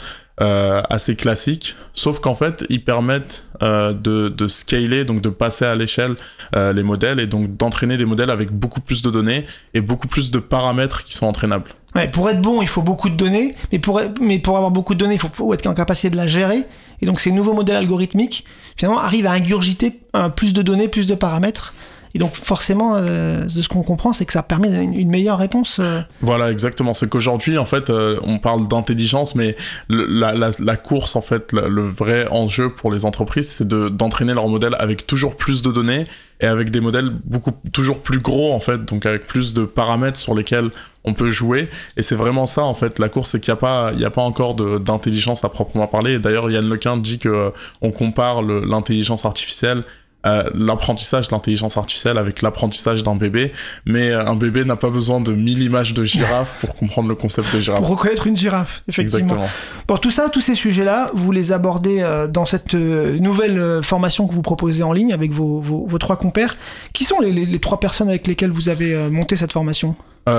Euh, 0.41 0.81
assez 0.89 1.15
classiques, 1.15 1.75
sauf 1.93 2.19
qu'en 2.19 2.33
fait 2.33 2.65
ils 2.69 2.83
permettent 2.83 3.45
euh, 3.61 3.93
de, 3.93 4.29
de 4.29 4.47
scaler, 4.47 5.05
donc 5.05 5.21
de 5.21 5.29
passer 5.29 5.65
à 5.65 5.75
l'échelle 5.75 6.15
euh, 6.55 6.73
les 6.73 6.81
modèles 6.81 7.19
et 7.19 7.27
donc 7.27 7.55
d'entraîner 7.55 7.97
des 7.97 8.05
modèles 8.05 8.31
avec 8.31 8.51
beaucoup 8.51 8.81
plus 8.81 9.03
de 9.03 9.11
données 9.11 9.45
et 9.75 9.81
beaucoup 9.81 10.07
plus 10.07 10.31
de 10.31 10.39
paramètres 10.39 11.03
qui 11.03 11.13
sont 11.13 11.27
entraînables. 11.27 11.69
Ouais, 11.95 12.07
pour 12.07 12.27
être 12.29 12.41
bon, 12.41 12.63
il 12.63 12.67
faut 12.67 12.81
beaucoup 12.81 13.09
de 13.09 13.15
données, 13.15 13.53
mais 13.71 13.77
pour, 13.77 14.01
mais 14.19 14.39
pour 14.39 14.55
avoir 14.55 14.71
beaucoup 14.71 14.95
de 14.95 14.99
données, 14.99 15.13
il 15.13 15.19
faut, 15.19 15.29
faut 15.31 15.53
être 15.53 15.67
en 15.67 15.75
capacité 15.75 16.09
de 16.09 16.15
la 16.15 16.25
gérer. 16.25 16.63
Et 17.01 17.05
donc 17.05 17.19
ces 17.19 17.31
nouveaux 17.31 17.53
modèles 17.53 17.75
algorithmiques, 17.75 18.45
finalement, 18.75 18.99
arrivent 18.99 19.27
à 19.27 19.33
ingurgiter 19.33 19.99
euh, 20.15 20.29
plus 20.29 20.53
de 20.53 20.61
données, 20.63 20.87
plus 20.87 21.05
de 21.05 21.15
paramètres. 21.15 21.75
Et 22.15 22.19
donc 22.19 22.35
forcément, 22.35 22.95
euh, 22.95 23.43
de 23.43 23.49
ce 23.49 23.67
qu'on 23.67 23.81
comprend, 23.81 24.13
c'est 24.13 24.25
que 24.25 24.33
ça 24.33 24.43
permet 24.43 24.69
une, 24.69 25.09
meilleure 25.09 25.39
réponse. 25.39 25.77
euh. 25.79 26.01
Voilà, 26.21 26.51
exactement. 26.51 26.93
C'est 26.93 27.09
qu'aujourd'hui, 27.09 27.57
en 27.57 27.65
fait, 27.65 27.89
euh, 27.89 28.19
on 28.23 28.37
parle 28.37 28.67
d'intelligence, 28.67 29.33
mais 29.33 29.55
la, 29.89 30.33
la, 30.33 30.51
la 30.59 30.75
course, 30.75 31.15
en 31.15 31.21
fait, 31.21 31.51
la- 31.53 31.67
le 31.67 31.87
vrai 31.87 32.27
enjeu 32.29 32.69
pour 32.69 32.91
les 32.91 33.05
entreprises, 33.05 33.49
c'est 33.49 33.67
de- 33.67 33.89
d'entraîner 33.89 34.33
leur 34.33 34.47
modèle 34.47 34.75
avec 34.77 35.07
toujours 35.07 35.35
plus 35.37 35.63
de 35.63 35.71
données 35.71 36.05
et 36.39 36.45
avec 36.45 36.69
des 36.71 36.81
modèles 36.81 37.09
beaucoup 37.23 37.51
toujours 37.71 38.01
plus 38.01 38.19
gros, 38.19 38.53
en 38.53 38.59
fait, 38.59 38.85
donc 38.85 39.05
avec 39.07 39.25
plus 39.25 39.53
de 39.55 39.63
paramètres 39.65 40.17
sur 40.17 40.35
lesquels 40.35 40.69
on 41.05 41.13
peut 41.13 41.31
jouer. 41.31 41.67
Et 41.97 42.01
c'est 42.03 42.15
vraiment 42.15 42.45
ça, 42.45 42.63
en 42.63 42.73
fait, 42.73 42.99
la 42.99 43.09
course, 43.09 43.31
c'est 43.31 43.39
qu'il 43.39 43.51
n'y 43.51 43.57
a 43.57 43.61
pas, 43.61 43.91
il 43.93 43.99
y 43.99 44.05
a 44.05 44.09
pas 44.11 44.21
encore 44.21 44.53
de- 44.55 44.77
d'intelligence 44.77 45.43
à 45.43 45.49
proprement 45.49 45.87
parler. 45.87 46.19
D'ailleurs, 46.19 46.49
Yann 46.51 46.67
Lequin 46.69 46.97
dit 46.97 47.17
que 47.17 47.29
euh, 47.29 47.49
on 47.81 47.91
compare 47.91 48.41
l'intelligence 48.43 49.25
artificielle 49.25 49.83
euh, 50.25 50.43
l'apprentissage 50.55 51.27
de 51.27 51.33
l'intelligence 51.33 51.77
artificielle 51.77 52.17
avec 52.17 52.41
l'apprentissage 52.41 53.03
d'un 53.03 53.15
bébé, 53.15 53.51
mais 53.85 54.09
euh, 54.09 54.25
un 54.25 54.35
bébé 54.35 54.63
n'a 54.65 54.75
pas 54.75 54.89
besoin 54.89 55.19
de 55.19 55.33
1000 55.33 55.63
images 55.63 55.93
de 55.93 56.05
girafe 56.05 56.57
pour 56.61 56.75
comprendre 56.75 57.09
le 57.09 57.15
concept 57.15 57.53
de 57.53 57.59
girafe. 57.59 57.79
Pour 57.79 57.89
reconnaître 57.89 58.27
une 58.27 58.37
girafe, 58.37 58.83
effectivement. 58.87 59.19
Exactement. 59.23 59.49
Pour 59.87 59.99
tout 59.99 60.11
ça, 60.11 60.29
tous 60.29 60.41
ces 60.41 60.55
sujets-là, 60.55 61.11
vous 61.13 61.31
les 61.31 61.51
abordez 61.51 62.01
euh, 62.01 62.27
dans 62.27 62.45
cette 62.45 62.73
nouvelle 62.73 63.81
formation 63.83 64.27
que 64.27 64.33
vous 64.33 64.41
proposez 64.41 64.83
en 64.83 64.93
ligne 64.93 65.13
avec 65.13 65.31
vos, 65.31 65.59
vos, 65.59 65.85
vos 65.85 65.97
trois 65.97 66.15
compères. 66.17 66.55
Qui 66.93 67.03
sont 67.03 67.19
les, 67.19 67.31
les- 67.31 67.45
les 67.45 67.59
trois 67.59 67.79
personnes 67.79 68.09
avec 68.09 68.25
lesquelles 68.27 68.51
vous 68.51 68.69
avez 68.69 69.09
monté 69.09 69.35
cette 69.35 69.51
formation? 69.51 69.95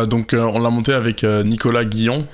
Donc 0.09 0.35
on 0.35 0.59
l'a 0.61 0.71
monté 0.71 0.95
avec 0.95 1.23
Nicolas 1.25 1.85
Guillon, 1.85 2.27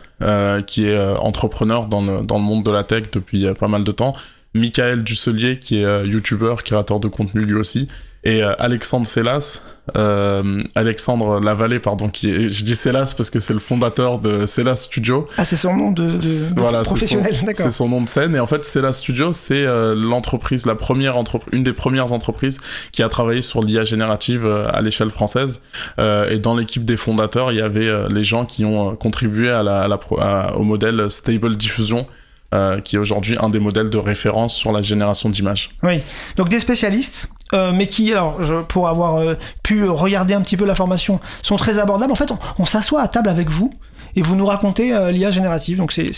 qui 0.67 0.87
est 0.87 0.99
entrepreneur 1.17 1.87
dans 1.87 2.01
le, 2.03 2.23
dans 2.23 2.37
le 2.39 2.45
monde 2.45 2.65
de 2.65 2.71
la 2.71 2.85
tech 2.85 3.11
depuis 3.13 3.45
pas 3.59 3.67
mal 3.67 3.83
de 3.83 3.91
temps. 3.93 4.15
Michael 4.55 5.03
Dusselier, 5.05 5.59
qui 5.59 5.81
est 5.81 5.85
euh, 5.87 6.05
youtubeur, 6.05 6.63
créateur 6.65 7.01
de 7.01 7.09
contenu 7.09 7.45
lui 7.45 7.55
aussi. 7.55 7.87
Et 8.23 8.43
euh, 8.43 8.53
Alexandre 8.59 9.07
Sellas, 9.07 9.63
euh, 9.97 10.61
Alexandre 10.75 11.41
Lavallée, 11.41 11.79
pardon, 11.79 12.11
qui 12.11 12.29
est, 12.31 12.51
je 12.51 12.65
dis 12.67 12.77
Sellas 12.77 13.15
parce 13.17 13.31
que 13.31 13.41
c'est 13.41 13.55
le 13.55 13.59
fondateur 13.61 14.19
de 14.19 14.45
Sellas 14.45 14.77
Studio. 14.77 15.27
Ah, 15.39 15.45
c'est 15.47 15.57
son 15.57 15.75
nom 15.75 15.91
de, 15.91 16.03
de- 16.05 16.17
de 16.19 16.61
voilà, 16.61 16.83
professionnel, 16.83 17.35
d'accord. 17.47 17.65
C'est 17.65 17.71
son 17.71 17.89
nom 17.89 18.03
de 18.03 18.09
scène. 18.11 18.37
Et 18.37 18.41
en 18.41 18.47
fait, 18.47 18.67
Cella 18.67 18.93
Studio, 18.93 19.33
c'est 19.33 19.65
euh, 19.65 19.95
l'entreprise, 19.95 20.67
la 20.67 20.75
première 20.75 21.17
entreprise, 21.17 21.49
une 21.57 21.63
des 21.63 21.73
premières 21.73 22.13
entreprises 22.13 22.59
qui 22.93 23.03
a 23.03 23.09
travaillé 23.09 23.41
sur 23.41 23.63
l'IA 23.63 23.85
générative 23.85 24.45
euh, 24.45 24.65
à 24.71 24.83
l'échelle 24.83 25.11
française. 25.11 25.63
Euh, 25.99 26.29
et 26.29 26.39
dans 26.39 26.55
l'équipe 26.55 26.85
des 26.85 26.99
fondateurs, 26.99 27.53
il 27.53 27.57
y 27.59 27.63
avait 27.63 27.89
les 28.11 28.25
gens 28.25 28.45
qui 28.45 28.67
ont 28.67 28.97
contribué 28.97 29.49
à 29.49 29.63
la, 29.63 29.81
à 29.81 29.89
la 29.89 29.99
à- 30.19 30.57
au 30.57 30.63
modèle 30.65 31.11
Stable 31.11 31.57
Diffusion. 31.57 32.07
Euh, 32.55 32.81
qui 32.81 32.97
est 32.97 32.99
aujourd'hui 32.99 33.37
un 33.41 33.49
des 33.49 33.61
modèles 33.61 33.91
de 33.91 33.99
référence 33.99 34.55
sur 34.55 34.73
la 34.73 34.83
génération 34.83 35.29
d'images. 35.29 35.71
Oui, 35.83 36.01
donc 36.37 36.49
des 36.49 36.61
spécialistes, 36.61 37.31
euh, 37.53 37.73
mais 37.75 37.87
qui, 37.87 38.13
alors, 38.13 38.43
je, 38.43 38.57
pour 38.63 38.89
avoir 38.89 39.17
euh, 39.17 39.35
pu 39.63 39.89
regarder 39.89 40.35
un 40.35 40.41
petit 40.43 40.57
peu 40.57 40.65
la 40.65 40.75
formation, 40.75 41.21
sont 41.43 41.57
très 41.57 41.79
abordables. 41.79 42.13
En 42.13 42.17
fait, 42.17 42.33
on, 42.59 42.67
s'assoit 42.67 43.03
à 43.03 43.09
table 43.09 43.29
avec 43.29 43.51
vous 43.51 43.73
et 44.17 44.23
vous 44.23 44.35
nous 44.37 44.47
racontez 44.47 44.93
euh, 44.93 45.11
l'IA 45.13 45.31
générative. 45.31 45.79
Donc 45.79 45.93
c'est- 45.93 46.11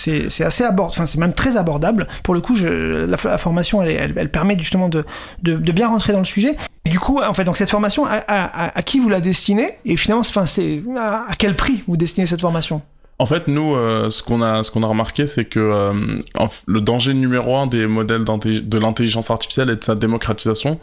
assez 0.42 0.64
abordable, 0.64 0.81
enfin 0.90 1.07
c'est 1.07 1.18
même 1.18 1.33
très 1.35 1.57
abordable. 1.57 2.07
Pour 2.23 2.35
le 2.35 2.40
coup, 2.40 2.55
je, 2.57 3.05
la, 3.05 3.16
formation, 3.38 3.83
elle, 3.83 3.90
elle, 3.90 4.14
elle 4.16 4.31
permet 4.31 4.57
justement 4.59 4.88
de, 4.88 5.05
de, 5.42 5.57
de 5.57 5.73
bien 5.73 5.88
rentrer 5.88 6.12
dans 6.12 6.18
le 6.18 6.25
sujet. 6.25 6.57
Et 6.85 6.90
du 6.90 6.99
coup, 6.99 7.21
en 7.23 7.33
fait, 7.35 7.45
donc 7.45 7.57
cette 7.57 7.71
formation, 7.71 8.05
à, 8.07 8.16
à- 8.27 8.83
qui 8.83 8.99
vous 8.99 9.09
la 9.09 9.21
destinez? 9.21 9.79
Et 9.85 9.97
finalement, 9.97 10.23
enfin, 10.23 10.47
c'est 10.47 10.83
à 10.99 11.35
quel 11.38 11.57
prix 11.57 11.85
vous 11.87 11.97
destinez 11.97 12.27
cette 12.27 12.40
formation? 12.40 12.83
En 13.18 13.27
fait, 13.27 13.46
nous, 13.46 13.75
euh, 13.75 14.11
ce 14.11 14.22
qu'on 14.22 14.42
a, 14.42 14.64
ce 14.64 14.70
a 14.77 14.87
remarqué, 14.87 15.27
c'est 15.27 15.44
que 15.44 15.61
euh, 15.61 15.92
le 16.66 16.81
danger 16.81 17.14
numéro 17.14 17.57
un 17.57 17.66
des 17.66 17.87
modèles 17.87 18.25
de 18.25 18.79
l'intelligence 18.79 19.31
artificielle 19.31 19.70
et 19.70 19.77
de 19.77 19.85
sa 19.85 19.94
démocratisation, 19.94 20.81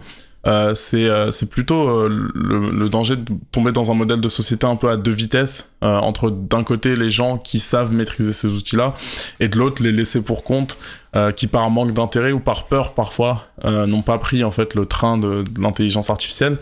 euh, 0.48 0.74
c'est 0.74 1.10
euh, 1.10 1.32
plutôt 1.50 2.08
le, 2.08 2.72
le 2.72 2.90
danger 2.90 3.18
de 3.18 3.26
tomber 3.52 3.72
dans 3.72 3.92
un 3.92 3.96
modèle 3.96 4.22
de 4.22 4.30
société 4.30 4.66
un 4.66 4.76
peu 4.76 4.90
à 4.90 4.96
deux 4.96 5.12
vitesses, 5.12 5.69
euh, 5.84 5.98
entre 6.00 6.30
d'un 6.30 6.64
côté 6.64 6.96
les 6.96 7.10
gens 7.10 7.38
qui 7.38 7.60
savent 7.60 7.94
maîtriser 7.94 8.34
ces 8.34 8.48
outils-là, 8.48 8.94
et 9.40 9.48
de 9.48 9.58
l'autre 9.58 9.82
les 9.84 9.92
laisser 9.92 10.22
pour 10.22 10.44
compte, 10.44 10.78
euh, 11.16 11.32
qui 11.32 11.48
par 11.48 11.68
manque 11.72 11.92
d'intérêt 11.92 12.32
ou 12.32 12.40
par 12.40 12.66
peur 12.66 12.94
parfois 12.94 13.46
euh, 13.66 13.88
n'ont 13.88 14.04
pas 14.04 14.20
pris 14.20 14.44
en 14.44 14.52
fait 14.52 14.76
le 14.76 14.86
train 14.86 15.18
de, 15.18 15.42
de 15.42 15.60
l'intelligence 15.62 16.12
artificielle. 16.12 16.60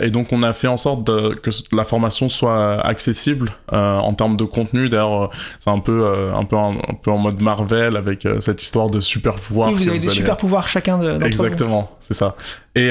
Et 0.00 0.10
donc 0.10 0.32
on 0.32 0.42
a 0.44 0.52
fait 0.52 0.68
en 0.68 0.76
sorte 0.76 1.04
de- 1.04 1.34
que 1.34 1.50
la 1.72 1.84
formation 1.84 2.28
soit 2.28 2.80
accessible 2.86 3.52
en 3.72 4.12
termes 4.12 4.36
de 4.36 4.44
contenu. 4.44 4.88
D'ailleurs, 4.88 5.30
c'est 5.58 5.70
un 5.70 5.80
peu 5.80 6.06
un 6.34 6.44
peu 6.44 6.56
un, 6.56 6.70
un 6.88 6.94
peu 7.02 7.10
en 7.10 7.18
mode 7.18 7.42
Marvel 7.42 7.96
avec 7.96 8.26
cette 8.38 8.62
histoire 8.62 8.88
de 8.88 9.00
super 9.00 9.34
pouvoir. 9.36 9.70
Oui, 9.70 9.74
vous 9.74 9.88
avez 9.88 9.98
des 9.98 10.06
allez- 10.06 10.16
super 10.16 10.36
pouvoirs 10.36 10.68
chacun 10.68 10.98
de-. 10.98 11.22
Exactement, 11.24 11.90
c'est 11.98 12.14
ça. 12.14 12.36
Et, 12.76 12.90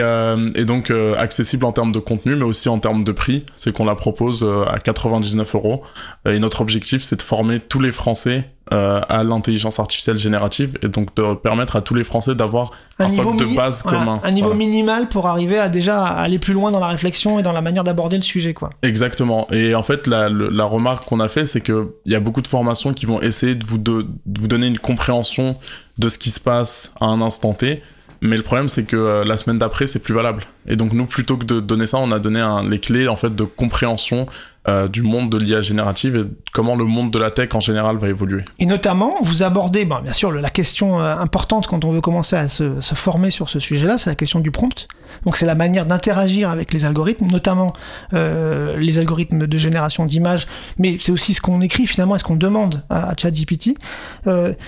et 0.55 0.65
donc 0.65 0.91
accessible 1.17 1.63
en 1.65 1.71
termes 1.71 1.91
de 1.93 1.99
contenu, 1.99 2.35
mais 2.35 2.45
aussi 2.45 2.67
en 2.69 2.79
termes 2.79 3.03
de 3.05 3.11
prix. 3.13 3.45
C'est 3.55 3.71
qu'on 3.73 3.85
la 3.85 3.95
propose 3.95 4.43
à 4.69 4.79
99 4.79 5.42
euros. 5.53 5.83
Et 6.27 6.39
notre 6.39 6.61
objectif, 6.61 7.01
c'est 7.01 7.17
de 7.17 7.21
former 7.21 7.59
tous 7.59 7.79
les 7.79 7.91
Français 7.91 8.49
euh, 8.71 9.01
à 9.09 9.23
l'intelligence 9.23 9.79
artificielle 9.79 10.17
générative 10.17 10.77
et 10.81 10.87
donc 10.87 11.13
de 11.15 11.33
permettre 11.35 11.75
à 11.75 11.81
tous 11.81 11.95
les 11.95 12.05
Français 12.05 12.33
d'avoir 12.33 12.71
un, 12.97 13.09
socle 13.09 13.37
de 13.37 13.55
base 13.55 13.83
voilà, 13.83 13.99
commun. 13.99 14.21
Un 14.23 14.31
niveau 14.31 14.47
Voilà. 14.47 14.65
minimal 14.65 15.09
pour 15.09 15.27
arriver 15.27 15.59
à 15.59 15.67
déjà 15.67 16.05
aller 16.05 16.39
plus 16.39 16.53
loin 16.53 16.71
dans 16.71 16.79
la 16.79 16.87
réflexion 16.87 17.39
et 17.39 17.43
dans 17.43 17.51
la 17.51 17.61
manière 17.61 17.83
d'aborder 17.83 18.15
le 18.15 18.23
sujet, 18.23 18.53
quoi. 18.53 18.69
Exactement. 18.81 19.47
Et 19.51 19.75
en 19.75 19.83
fait, 19.83 20.07
la, 20.07 20.29
remarque 20.63 21.05
qu'on 21.05 21.19
a 21.19 21.27
fait, 21.27 21.45
c'est 21.45 21.61
que 21.61 21.93
il 22.05 22.13
y 22.13 22.15
a 22.15 22.21
beaucoup 22.21 22.41
de 22.41 22.47
formations 22.47 22.93
qui 22.93 23.05
vont 23.05 23.21
essayer 23.21 23.55
de 23.55 23.65
vous, 23.65 23.77
de, 23.77 24.07
de 24.25 24.39
vous 24.39 24.47
donner 24.47 24.67
une 24.67 24.79
compréhension 24.79 25.57
de 25.97 26.07
ce 26.09 26.17
qui 26.17 26.29
se 26.29 26.39
passe 26.39 26.91
à 27.01 27.05
un 27.05 27.21
instant 27.21 27.53
T. 27.53 27.83
Mais 28.23 28.37
le 28.37 28.43
problème, 28.43 28.69
c'est 28.69 28.85
que 28.85 28.95
euh, 28.95 29.25
la 29.25 29.35
semaine 29.35 29.57
d'après, 29.57 29.85
c'est 29.85 29.99
plus 29.99 30.13
valable. 30.13 30.45
Et 30.67 30.75
donc, 30.75 30.93
nous, 30.93 31.05
plutôt 31.05 31.37
que 31.37 31.45
de 31.45 31.59
donner 31.59 31.85
ça, 31.85 31.97
on 31.99 32.11
a 32.11 32.19
donné 32.19 32.43
les 32.69 32.79
clés, 32.79 33.07
en 33.07 33.15
fait, 33.15 33.35
de 33.35 33.43
compréhension 33.43 34.27
euh, 34.69 34.87
du 34.87 35.01
monde 35.01 35.29
de 35.29 35.37
l'IA 35.37 35.59
générative 35.59 36.15
et 36.15 36.23
comment 36.53 36.77
le 36.77 36.85
monde 36.85 37.11
de 37.11 37.19
la 37.19 37.31
tech, 37.31 37.49
en 37.53 37.59
général, 37.59 37.97
va 37.97 38.07
évoluer. 38.07 38.45
Et 38.59 38.65
notamment, 38.65 39.15
vous 39.21 39.43
abordez, 39.43 39.83
bien 39.83 40.13
sûr, 40.13 40.31
la 40.31 40.49
question 40.49 41.01
euh, 41.01 41.17
importante 41.17 41.67
quand 41.67 41.83
on 41.83 41.91
veut 41.91 41.99
commencer 41.99 42.37
à 42.37 42.47
se, 42.47 42.79
former 42.79 43.29
sur 43.29 43.49
ce 43.49 43.59
sujet-là, 43.59 43.97
c'est 43.97 44.09
la 44.09 44.15
question 44.15 44.39
du 44.39 44.51
prompt. 44.51 44.87
Donc, 45.25 45.35
c'est 45.35 45.45
la 45.45 45.55
manière 45.55 45.85
d'interagir 45.85 46.49
avec 46.49 46.71
les 46.71 46.85
algorithmes, 46.85 47.27
notamment 47.27 47.73
euh, 48.13 48.77
les 48.77 48.97
algorithmes 48.99 49.47
de 49.47 49.57
génération 49.57 50.05
d'images, 50.05 50.47
mais 50.77 50.97
c'est 51.01 51.11
aussi 51.11 51.33
ce 51.33 51.41
qu'on 51.41 51.59
écrit 51.59 51.85
finalement, 51.85 52.17
ce 52.17 52.23
qu'on 52.23 52.37
demande 52.37 52.83
à, 52.89 53.13
ChatGPT. 53.17 53.71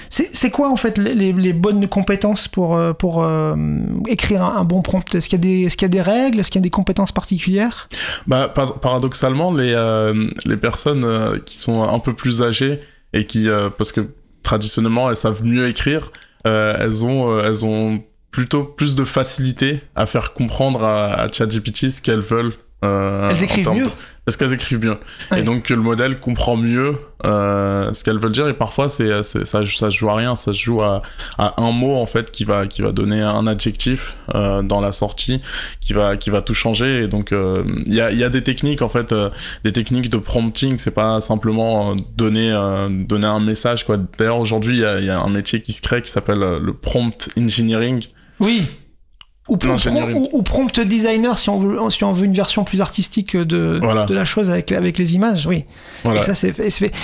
C'est 0.10 0.50
quoi 0.52 0.70
en 0.70 0.76
fait 0.76 0.98
les, 0.98 1.54
bonnes 1.54 1.88
compétences 1.88 2.50
pour, 2.50 2.78
écrire 4.10 4.44
un, 4.44 4.66
bon 4.66 4.82
prompt? 4.82 5.16
Est-ce 5.16 5.30
qu'il 5.30 5.40
y, 5.40 5.42
a 5.42 5.70
des- 5.70 5.70
qu'il 5.88 5.96
y 5.96 6.00
a 6.00 6.04
des 6.04 6.10
règles? 6.10 6.40
Est-ce 6.40 6.50
qu'il 6.52 6.60
y 6.60 6.64
a 6.64 6.68
des 6.68 6.70
compétences 6.70 7.12
particulières? 7.12 7.88
Bah, 8.28 8.50
par- 8.50 8.80
paradoxalement, 8.80 9.54
les, 9.54 9.74
euh, 9.74 10.28
les 10.46 10.58
personnes 10.58 11.04
euh, 11.06 11.40
qui 11.40 11.58
sont 11.58 11.84
un 11.84 12.00
peu 12.00 12.14
plus 12.14 12.42
âgées 12.42 12.80
et 13.14 13.26
qui, 13.26 13.50
euh, 13.50 13.70
parce 13.70 13.92
que 13.92 14.02
traditionnellement, 14.44 15.10
elles 15.10 15.16
savent 15.16 15.44
mieux 15.44 15.68
écrire, 15.68 16.12
elles, 16.44 17.04
ont, 17.04 17.40
elles 17.40 17.66
ont 17.66 18.04
plutôt 18.30 18.64
plus 18.64 18.96
de 18.96 19.04
facilité 19.04 19.82
à 19.96 20.06
faire 20.06 20.34
comprendre 20.34 20.84
à, 20.84 21.14
à 21.14 21.32
ChatGPT 21.32 21.90
ce 21.90 22.02
qu'elles 22.02 22.20
veulent. 22.20 22.54
Elles 22.84 22.90
en 22.90 23.30
écrivent 23.32 23.70
mieux? 23.72 23.86
de- 23.86 23.92
Parce 24.26 24.38
qu'elles 24.38 24.54
écrivent 24.54 24.84
mieux. 24.84 24.98
Ouais. 25.32 25.42
Et 25.42 25.44
donc 25.44 25.64
que 25.66 25.74
le 25.76 25.82
modèle 25.82 26.20
comprend 26.20 26.58
mieux 26.58 26.96
euh, 27.26 27.94
ce 27.94 28.04
qu'elles 28.04 28.18
veulent 28.18 28.32
dire. 28.32 28.48
Et 28.48 28.54
parfois, 28.56 28.90
c'est, 28.90 29.22
c'est- 29.22 29.46
ça, 29.46 29.64
ça 29.64 29.92
se 29.92 29.96
joue 29.96 30.10
à 30.10 30.16
rien. 30.16 30.36
Ça 30.36 30.52
se 30.52 30.58
joue 30.58 30.82
à, 30.82 31.04
à 31.38 31.62
un 31.62 31.72
mot, 31.72 31.96
en 31.96 32.08
fait, 32.08 32.32
qui 32.32 32.44
va, 32.44 32.66
qui 32.66 32.82
va 32.82 32.92
donner 32.92 33.22
un 33.22 33.46
adjectif 33.46 34.18
euh, 34.34 34.64
dans 34.64 34.82
la 34.82 34.92
sortie, 34.92 35.42
qui 35.80 35.94
va, 35.94 36.18
qui 36.18 36.32
va 36.32 36.42
tout 36.42 36.56
changer. 36.56 37.04
Et 37.04 37.08
donc, 37.08 37.32
euh, 37.32 37.64
il 37.86 37.94
y, 37.94 38.02
a, 38.02 38.10
il 38.12 38.18
y 38.18 38.24
a 38.24 38.30
des 38.30 38.42
techniques, 38.44 38.82
en 38.82 38.90
fait, 38.90 39.12
euh, 39.12 39.30
des 39.64 39.72
techniques 39.72 40.10
de 40.10 40.18
prompting. 40.18 40.80
C'est 40.80 40.90
pas 40.90 41.22
simplement 41.22 41.92
euh, 41.92 41.96
donner, 42.18 42.52
euh, 42.52 42.88
donner 42.90 43.28
un 43.28 43.40
message, 43.40 43.86
quoi. 43.86 43.98
D'ailleurs, 44.18 44.40
aujourd'hui, 44.40 44.78
il 44.78 44.82
y 44.82 44.86
a, 44.86 45.00
il 45.00 45.06
y 45.06 45.10
a 45.12 45.20
un 45.20 45.30
métier 45.30 45.62
qui 45.62 45.72
se 45.72 45.82
crée 45.84 46.02
qui 46.02 46.10
s'appelle 46.10 46.42
euh, 46.42 46.60
le 46.60 46.74
prompt 46.74 47.30
engineering. 47.38 48.04
Oui. 48.40 48.64
Ou, 49.48 49.58
prom- 49.58 49.78
ou- 50.16 50.30
ou 50.34 50.42
prompt 50.42 50.80
designer 50.80 51.38
si 51.38 51.52
on 51.52 51.60
veut, 51.60 51.78
si 51.92 52.04
on 52.04 52.14
veut 52.14 52.26
une 52.26 52.34
version 52.34 52.64
plus 52.64 52.82
artistique 52.82 53.38
de, 53.38 53.80
Voilà. 53.82 54.06
de 54.06 54.14
la 54.16 54.26
chose 54.26 54.50
avec, 54.50 54.72
avec 54.72 54.98
les 54.98 55.14
images, 55.14 55.46
oui. 55.46 55.66
Voilà. 56.04 56.22
Et 56.22 56.24
ça, 56.24 56.34
c'est. 56.34 56.54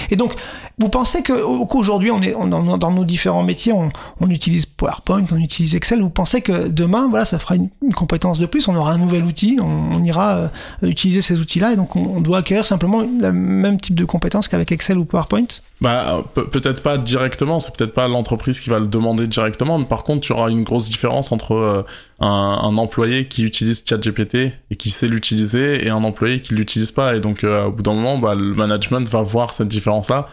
Et 0.10 0.16
donc, 0.16 0.34
vous 0.80 0.90
pensez 0.90 1.22
qu'aujourd'hui, 1.22 2.10
on 2.10 2.22
est 2.24 2.34
on- 2.34 2.48
dans, 2.48 2.78
dans 2.80 2.92
nos 2.92 3.06
différents 3.06 3.44
métiers, 3.44 3.74
on, 3.74 3.92
on 4.20 4.30
utilise 4.32 4.66
PowerPoint, 4.66 5.26
on 5.32 5.38
utilise 5.38 5.76
Excel. 5.76 6.02
Vous 6.02 6.10
pensez 6.10 6.42
que 6.42 6.68
demain, 6.68 7.08
voilà, 7.10 7.26
ça 7.26 7.38
fera 7.38 7.56
une, 7.56 7.70
une 7.84 7.94
compétence 7.94 8.40
de 8.40 8.48
plus. 8.48 8.68
On 8.68 8.76
aura 8.76 8.92
un 8.94 8.98
nouvel 8.98 9.24
outil, 9.24 9.60
on, 9.62 9.92
on 9.96 10.04
ira 10.04 10.36
euh, 10.36 10.48
utiliser 10.82 11.22
ces 11.22 11.40
outils-là, 11.40 11.74
et 11.74 11.76
donc 11.76 11.96
on, 11.96 12.22
doit 12.22 12.40
acquérir 12.40 12.66
simplement 12.66 13.02
le 13.02 13.32
même 13.32 13.80
type 13.80 13.96
de 13.96 14.06
compétences 14.06 14.48
qu'avec 14.48 14.72
Excel 14.72 14.98
ou 14.98 15.06
PowerPoint? 15.06 15.46
Bah, 15.80 16.24
pe- 16.36 16.42
peut-être 16.48 16.84
pas 16.84 16.98
directement, 17.00 17.60
c'est 17.60 17.76
peut-être 17.76 17.94
pas 17.94 18.08
l'entreprise 18.08 18.60
qui 18.60 18.70
va 18.70 18.78
le 18.80 18.86
demander 18.88 19.26
directement, 19.28 19.80
mais 19.80 19.86
par 19.86 20.04
contre, 20.04 20.22
tu 20.22 20.32
auras 20.32 20.50
une 20.52 20.64
grosse 20.64 20.88
différence 20.90 21.32
entre 21.32 21.54
euh, 21.56 21.84
un, 22.20 22.28
un 22.32 22.78
employé 22.78 23.28
qui 23.28 23.44
utilise 23.44 23.84
ChatGPT 23.88 24.36
et 24.70 24.76
qui 24.78 24.90
sait 24.90 25.08
l'utiliser 25.08 25.86
et 25.86 25.90
un 25.90 26.04
employé 26.04 26.42
qui 26.42 26.54
l'utilise 26.56 26.92
pas. 26.92 27.16
Et 27.16 27.20
donc, 27.20 27.44
euh, 27.44 27.66
au 27.66 27.72
bout 27.72 27.84
d'un 27.84 27.94
moment, 27.94 28.18
bah, 28.18 28.36
le 28.36 28.54
management 28.54 29.08
va 29.10 29.22
voir 29.22 29.54
cette 29.54 29.68
différence-là 29.68 30.26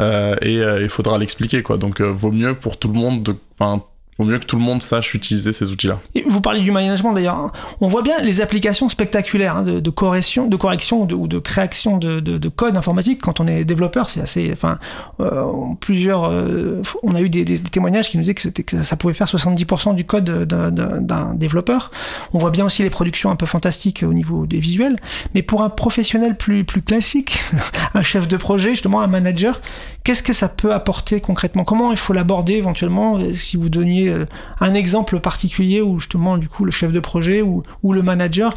euh, 0.00 0.36
et 0.42 0.58
euh, 0.58 0.82
il 0.82 0.88
faudra 0.88 1.18
l'expliquer, 1.18 1.62
quoi. 1.62 1.78
Donc, 1.78 2.00
vaut 2.00 2.32
mieux 2.32 2.54
pour 2.58 2.78
tout 2.78 2.88
le 2.88 2.94
monde, 2.98 3.22
de- 3.22 3.34
enfin, 3.52 3.78
vaut 4.18 4.24
mieux 4.24 4.38
que 4.38 4.46
tout 4.46 4.56
le 4.56 4.62
monde 4.62 4.82
sache 4.82 5.14
utiliser 5.14 5.52
ces 5.52 5.70
outils-là. 5.72 5.98
Vous 6.26 6.40
parlez 6.40 6.60
du 6.62 6.70
management 6.70 7.12
d'ailleurs. 7.12 7.36
hein. 7.36 7.52
On 7.80 7.88
voit 7.88 8.02
bien 8.02 8.18
les 8.22 8.40
applications 8.40 8.88
spectaculaires 8.88 9.58
hein, 9.58 9.62
de, 9.62 9.90
correction, 9.90 10.46
de 10.46 10.56
correction 10.56 11.02
ou 11.02 11.26
de, 11.28 11.38
création 11.38 11.98
de, 11.98 12.20
de- 12.20 12.38
de 12.38 12.48
code 12.48 12.76
informatique 12.76 13.20
quand 13.20 13.40
on 13.40 13.46
est 13.46 13.64
développeur. 13.64 14.08
C'est 14.10 14.20
assez. 14.20 14.50
Enfin, 14.52 14.78
euh, 15.20 15.44
plusieurs. 15.80 16.24
euh, 16.30 16.80
on 17.02 17.14
a 17.14 17.20
eu 17.20 17.28
des, 17.28 17.44
témoignages 17.58 18.08
qui 18.10 18.16
nous 18.16 18.22
disaient 18.22 18.34
que, 18.34 18.48
que 18.48 18.82
ça 18.82 18.96
pouvait 18.96 19.14
faire 19.14 19.26
70% 19.28 19.94
du 19.94 20.04
code 20.04 20.24
d'un- 20.24 21.34
développeur. 21.34 21.90
On 22.32 22.38
voit 22.38 22.50
bien 22.50 22.64
aussi 22.64 22.82
les 22.82 22.90
productions 22.90 23.30
un 23.30 23.36
peu 23.36 23.46
fantastiques 23.46 24.02
au 24.06 24.12
niveau 24.12 24.46
des 24.46 24.58
visuels. 24.60 24.98
Mais 25.34 25.42
pour 25.42 25.62
un 25.62 25.68
professionnel 25.70 26.36
plus, 26.36 26.64
plus 26.64 26.82
classique, 26.82 27.38
un 27.94 28.02
chef 28.02 28.28
de 28.28 28.36
projet, 28.36 28.70
justement 28.70 29.00
un 29.00 29.06
manager, 29.06 29.60
qu'est-ce 30.04 30.22
que 30.22 30.32
ça 30.32 30.48
peut 30.48 30.72
apporter 30.72 31.20
concrètement? 31.20 31.64
Comment 31.64 31.90
il 31.92 31.98
faut 31.98 32.12
l'aborder 32.12 32.54
éventuellement? 32.54 33.18
Si 33.34 33.56
vous 33.56 33.68
donniez 33.68 34.05
euh, 34.08 34.24
un 34.60 34.74
exemple 34.74 35.20
particulier 35.20 35.80
où 35.80 35.98
justement 35.98 36.38
du 36.38 36.48
coup 36.48 36.64
le 36.64 36.70
chef 36.70 36.92
de 36.92 37.00
projet 37.00 37.42
ou, 37.42 37.62
le 37.92 38.02
manager, 38.02 38.56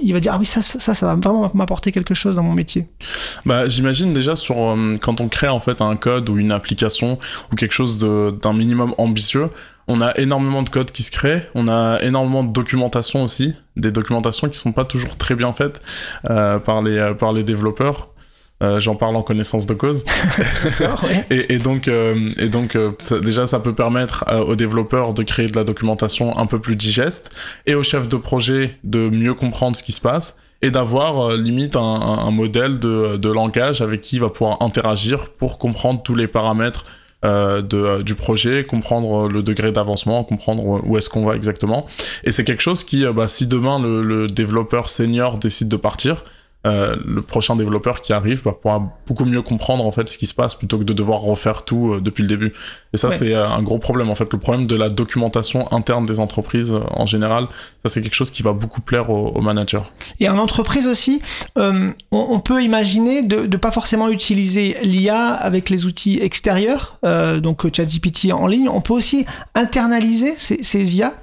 il 0.00 0.12
va 0.12 0.20
dire 0.20 0.32
ah 0.34 0.38
oui 0.38 0.46
ça, 0.46 0.60
va 1.06 1.14
vraiment 1.16 1.50
m'apporter 1.54 1.92
quelque 1.92 2.14
chose 2.14 2.36
dans 2.36 2.42
mon 2.42 2.52
métier. 2.52 2.86
Bah, 3.44 3.68
j'imagine 3.68 4.12
déjà 4.12 4.36
sur 4.36 4.58
euh, 4.58 4.96
quand 5.00 5.20
on 5.20 5.28
crée 5.28 5.48
en 5.48 5.60
fait 5.60 5.80
un 5.80 5.96
code 5.96 6.28
ou 6.28 6.38
une 6.38 6.52
application 6.52 7.18
ou 7.52 7.56
quelque 7.56 7.72
chose 7.72 7.98
d'un 7.98 8.52
minimum 8.52 8.94
ambitieux, 8.98 9.50
on 9.88 10.00
a 10.00 10.16
énormément 10.18 10.62
de 10.62 10.68
code 10.68 10.92
qui 10.92 11.02
se 11.02 11.10
crée, 11.10 11.48
on 11.54 11.68
a 11.68 12.00
énormément 12.02 12.44
de 12.44 12.50
documentation 12.50 13.24
aussi, 13.24 13.54
des 13.76 13.90
documentations 13.90 14.48
qui 14.48 14.58
sont 14.58 14.72
pas 14.72 14.84
toujours 14.84 15.16
très 15.16 15.34
bien 15.34 15.52
faites 15.52 15.82
euh, 16.30 16.58
par 16.58 16.82
les 16.82 17.42
développeurs. 17.42 18.10
Euh, 18.62 18.78
J'en 18.80 18.94
parle 18.94 19.16
en 19.16 19.22
connaissance 19.22 19.66
de 19.66 19.74
cause. 19.74 20.04
Ouais. 20.80 21.26
Et, 21.30 21.54
et 21.54 21.58
donc, 21.58 21.88
euh, 21.88 22.30
et 22.38 22.48
donc 22.48 22.76
euh, 22.76 22.92
ça- 22.98 23.18
déjà, 23.20 23.46
ça 23.46 23.58
peut 23.60 23.74
permettre 23.74 24.24
euh, 24.28 24.40
aux 24.44 24.56
développeurs 24.56 25.14
de 25.14 25.22
créer 25.22 25.46
de 25.46 25.56
la 25.56 25.64
documentation 25.64 26.36
un 26.38 26.46
peu 26.46 26.58
plus 26.58 26.76
digeste 26.76 27.30
et 27.66 27.74
aux 27.74 27.82
chefs 27.82 28.08
de 28.08 28.16
projet 28.16 28.76
de 28.84 29.08
mieux 29.08 29.34
comprendre 29.34 29.76
ce 29.76 29.82
qui 29.82 29.92
se 29.92 30.00
passe 30.00 30.36
et 30.62 30.70
d'avoir 30.70 31.36
limite 31.36 31.76
un, 31.76 31.80
un- 31.80 32.18
un 32.26 32.30
modèle 32.30 32.78
de, 32.78 33.16
de 33.16 33.28
langage 33.30 33.80
avec 33.80 34.02
qui 34.02 34.16
il 34.16 34.20
va 34.20 34.28
pouvoir 34.28 34.58
interagir 34.60 35.30
pour 35.30 35.56
comprendre 35.58 36.02
tous 36.02 36.14
les 36.14 36.26
paramètres 36.26 36.84
euh, 37.24 37.60
de, 37.62 37.76
euh, 37.76 38.02
du 38.02 38.14
projet, 38.14 38.64
comprendre 38.64 39.28
le 39.28 39.42
degré 39.42 39.72
d'avancement, 39.72 40.22
comprendre 40.24 40.80
où 40.86 40.96
est-ce 40.98 41.08
qu'on 41.10 41.24
va 41.24 41.34
exactement. 41.36 41.86
Et 42.24 42.32
c'est 42.32 42.44
quelque 42.44 42.62
chose 42.62 42.84
qui, 42.84 43.04
euh, 43.06 43.12
bah, 43.12 43.26
si 43.26 43.46
demain 43.46 43.78
le, 43.78 44.02
le 44.02 44.26
développeur 44.26 44.88
senior 44.90 45.38
décide 45.38 45.68
de 45.68 45.76
partir, 45.76 46.24
euh, 46.66 46.96
le 47.06 47.22
prochain 47.22 47.56
développeur 47.56 48.02
qui 48.02 48.12
arrive 48.12 48.42
va 48.44 48.52
pouvoir 48.52 48.82
beaucoup 49.06 49.24
mieux 49.24 49.40
comprendre 49.40 49.86
en 49.86 49.92
fait 49.92 50.08
ce 50.10 50.18
qui 50.18 50.26
se 50.26 50.34
passe 50.34 50.54
plutôt 50.54 50.78
que 50.78 50.84
de 50.84 50.92
devoir 50.92 51.20
refaire 51.20 51.64
tout 51.64 51.94
euh, 51.94 52.00
depuis 52.00 52.20
le 52.22 52.28
début. 52.28 52.52
Et 52.92 52.96
ça 52.98 53.08
Ouais. 53.08 53.14
c'est 53.16 53.34
euh, 53.34 53.48
un 53.48 53.62
gros 53.62 53.78
problème 53.78 54.10
en 54.10 54.14
fait. 54.14 54.30
Le 54.30 54.38
problème 54.38 54.66
de 54.66 54.76
la 54.76 54.90
documentation 54.90 55.72
interne 55.72 56.04
des 56.04 56.20
entreprises 56.20 56.74
euh, 56.74 56.80
en 56.90 57.06
général, 57.06 57.46
ça 57.84 57.90
c'est 57.90 58.02
quelque 58.02 58.14
chose 58.14 58.30
qui 58.30 58.42
va 58.42 58.52
beaucoup 58.52 58.82
plaire 58.82 59.08
aux, 59.08 59.28
aux 59.28 59.40
managers. 59.40 59.80
Et 60.20 60.28
en 60.28 60.36
entreprise 60.38 60.86
aussi, 60.86 61.22
euh, 61.56 61.90
on, 62.12 62.26
on 62.30 62.40
peut 62.40 62.62
imaginer 62.62 63.22
de 63.22 63.46
ne 63.46 63.56
pas 63.56 63.70
forcément 63.70 64.08
utiliser 64.10 64.76
l'IA 64.82 65.28
avec 65.28 65.70
les 65.70 65.86
outils 65.86 66.18
extérieurs, 66.20 66.98
euh, 67.06 67.40
donc 67.40 67.62
ChatGPT 67.74 68.32
en 68.32 68.46
ligne. 68.46 68.68
On 68.68 68.82
peut 68.82 68.92
aussi 68.94 69.24
internaliser 69.54 70.34
ces, 70.36 70.62
ces 70.62 70.96
IA. 70.98 71.14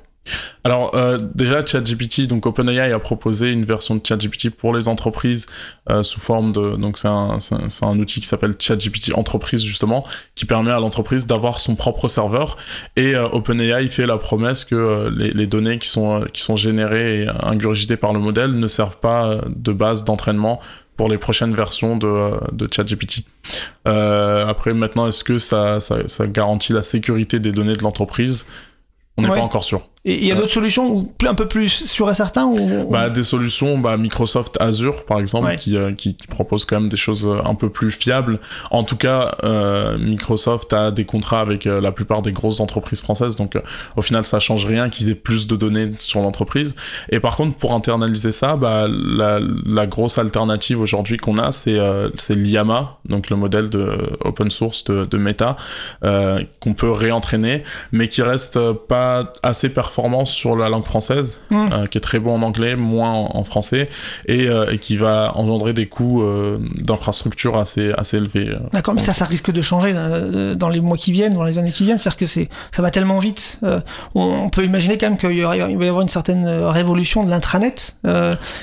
Alors 0.64 0.96
euh, 0.96 1.18
déjà 1.36 1.66
ChatGPT, 1.66 2.28
donc 2.28 2.46
OpenAI 2.46 2.92
a 2.92 3.00
proposé 3.00 3.52
une 3.52 3.66
version 3.66 3.96
de 3.96 4.06
ChatGPT 4.06 4.50
pour 4.50 4.74
les 4.74 4.88
entreprises 4.88 5.46
euh, 5.90 6.04
sous 6.04 6.20
forme 6.20 6.52
de 6.52 6.76
donc 6.76 6.98
c'est 6.98 7.08
un, 7.08 8.00
outil 8.00 8.20
qui 8.22 8.28
s'appelle 8.28 8.56
ChatGPT 8.60 9.14
Entreprise 9.16 9.64
justement 9.64 10.06
qui 10.36 10.46
permet 10.46 10.72
à 10.72 10.80
l'entreprise 10.80 11.28
d'avoir 11.28 11.60
son 11.60 11.76
propre 11.76 12.08
serveur 12.08 12.58
et 12.96 13.16
euh, 13.16 13.28
OpenAI 13.30 13.88
fait 13.90 14.06
la 14.06 14.18
promesse 14.18 14.64
que 14.66 15.10
les, 15.16 15.32
les 15.32 15.48
données 15.48 15.80
qui 15.80 15.88
sont 15.90 16.26
qui 16.34 16.42
sont 16.42 16.56
générées 16.56 17.24
et 17.24 17.28
ingurgitées 17.44 17.98
par 17.98 18.14
le 18.14 18.20
modèle 18.20 18.52
ne 18.52 18.68
servent 18.68 19.00
pas 19.00 19.38
de 19.48 19.72
base 19.72 20.04
d'entraînement 20.04 20.60
pour 20.98 21.10
les 21.10 21.20
prochaines 21.20 21.56
versions 21.56 21.96
de, 21.96 22.32
de 22.52 22.68
ChatGPT. 22.74 23.24
Après, 23.86 24.74
maintenant, 24.74 25.08
est-ce 25.08 25.24
que 25.24 25.38
ça, 25.38 25.80
ça, 25.80 26.08
ça 26.08 26.26
garantit 26.28 26.74
la 26.74 26.82
sécurité 26.82 27.40
des 27.40 27.52
données 27.52 27.76
de 27.76 27.84
l'entreprise? 27.84 28.46
On 29.18 29.22
n'est 29.24 29.30
Ouais. 29.30 29.38
pas 29.38 29.44
encore 29.44 29.64
sûr. 29.64 29.88
Et 30.10 30.14
il 30.20 30.26
y 30.26 30.32
a 30.32 30.36
Ouais. 30.36 30.40
d'autres 30.42 30.54
solutions 30.54 30.90
ou 30.90 31.04
plus- 31.04 31.28
un 31.28 31.36
peu 31.36 31.48
plus 31.50 31.68
sûr 31.70 32.10
et 32.10 32.16
certain 32.16 32.46
ou... 32.46 32.90
Bah, 32.90 33.10
des 33.10 33.24
solutions, 33.26 33.78
bah, 33.78 33.98
Microsoft 33.98 34.56
Azure 34.62 35.04
par 35.06 35.20
exemple, 35.20 35.48
Ouais. 35.48 35.56
qui, 35.58 35.76
euh, 35.76 35.92
qui, 35.92 36.16
qui 36.16 36.28
propose 36.28 36.64
quand 36.64 36.80
même 36.80 36.88
des 36.90 36.96
choses 36.98 37.28
euh, 37.28 37.36
un 37.46 37.56
peu 37.56 37.70
plus 37.70 37.92
fiables. 37.92 38.40
En 38.72 38.84
tout 38.84 38.96
cas, 38.96 39.36
euh, 39.44 39.98
Microsoft 39.98 40.72
a 40.72 40.92
des 40.92 41.04
contrats 41.04 41.42
avec 41.42 41.68
euh, 41.68 41.82
la 41.82 41.92
plupart 41.92 42.22
des 42.22 42.32
grosses 42.32 42.62
entreprises 42.62 43.02
françaises, 43.02 43.36
donc 43.36 43.58
au 43.98 44.02
final 44.02 44.24
ça 44.24 44.40
change 44.40 44.66
rien 44.66 44.88
qu'ils 44.90 45.10
aient 45.10 45.16
plus 45.16 45.46
de 45.46 45.58
données 45.58 45.92
sur 46.00 46.22
l'entreprise. 46.22 46.76
Et 47.10 47.20
par 47.20 47.36
contre, 47.36 47.58
pour 47.58 47.74
internaliser 47.74 48.32
ça, 48.32 48.56
bah, 48.56 48.88
la, 48.90 49.40
la 49.66 49.88
grosse 49.88 50.18
alternative 50.18 50.80
aujourd'hui 50.80 51.18
qu'on 51.18 51.38
a, 51.38 51.52
c'est 51.52 51.78
euh, 51.78 52.10
c'est 52.16 52.36
l'IAMA, 52.36 52.98
donc 53.10 53.30
le 53.30 53.36
modèle 53.36 53.70
de 53.70 53.98
open 54.24 54.50
source 54.52 54.86
de, 54.86 55.04
de 55.04 55.18
Meta, 55.18 55.58
euh, 56.06 56.42
qu'on 56.62 56.74
peut 56.74 56.92
réentraîner, 56.92 57.64
mais 57.92 58.08
qui 58.08 58.22
reste 58.22 58.58
pas 58.88 59.34
assez 59.44 59.68
performant 59.68 59.97
sur 60.26 60.56
la 60.56 60.70
langue 60.70 60.86
française, 60.86 61.40
Mm. 61.50 61.70
euh, 61.72 61.86
qui 61.88 61.98
est 61.98 62.02
très 62.02 62.20
bon 62.20 62.36
en 62.36 62.42
anglais, 62.42 62.76
moins 62.76 63.12
en, 63.12 63.30
en 63.36 63.44
français, 63.44 63.88
et, 64.28 64.48
euh, 64.48 64.72
et 64.72 64.78
qui 64.78 64.98
va 64.98 65.32
engendrer 65.36 65.74
des 65.74 65.88
coûts 65.88 66.22
euh, 66.22 66.60
d'infrastructure 66.76 67.58
assez, 67.58 67.92
assez 67.98 68.18
élevés. 68.18 68.50
euh. 68.50 68.60
D'accord, 68.74 68.94
mais 68.94 69.00
ça, 69.02 69.14
ça 69.14 69.26
risque 69.26 69.52
de 69.52 69.62
changer 69.62 69.94
euh, 69.96 70.56
dans 70.56 70.70
les 70.70 70.80
mois 70.82 70.98
qui 70.98 71.12
viennent, 71.12 71.34
dans 71.34 71.44
les 71.44 71.58
années 71.58 71.72
qui 71.72 71.84
viennent. 71.84 71.98
C'est-à-dire 71.98 72.18
que 72.18 72.26
c'est, 72.26 72.50
ça 72.76 72.82
va 72.82 72.90
tellement 72.92 73.20
vite. 73.20 73.60
Euh, 73.64 73.80
on, 74.16 74.50
peut 74.50 74.64
imaginer 74.66 74.98
quand 74.98 75.08
même 75.10 75.18
qu'il 75.18 75.42
va 75.44 75.56
y 75.58 75.62
avoir 75.62 76.02
une 76.02 76.08
certaine 76.08 76.48
révolution 76.48 77.24
de 77.24 77.30
l'intranet 77.30 77.96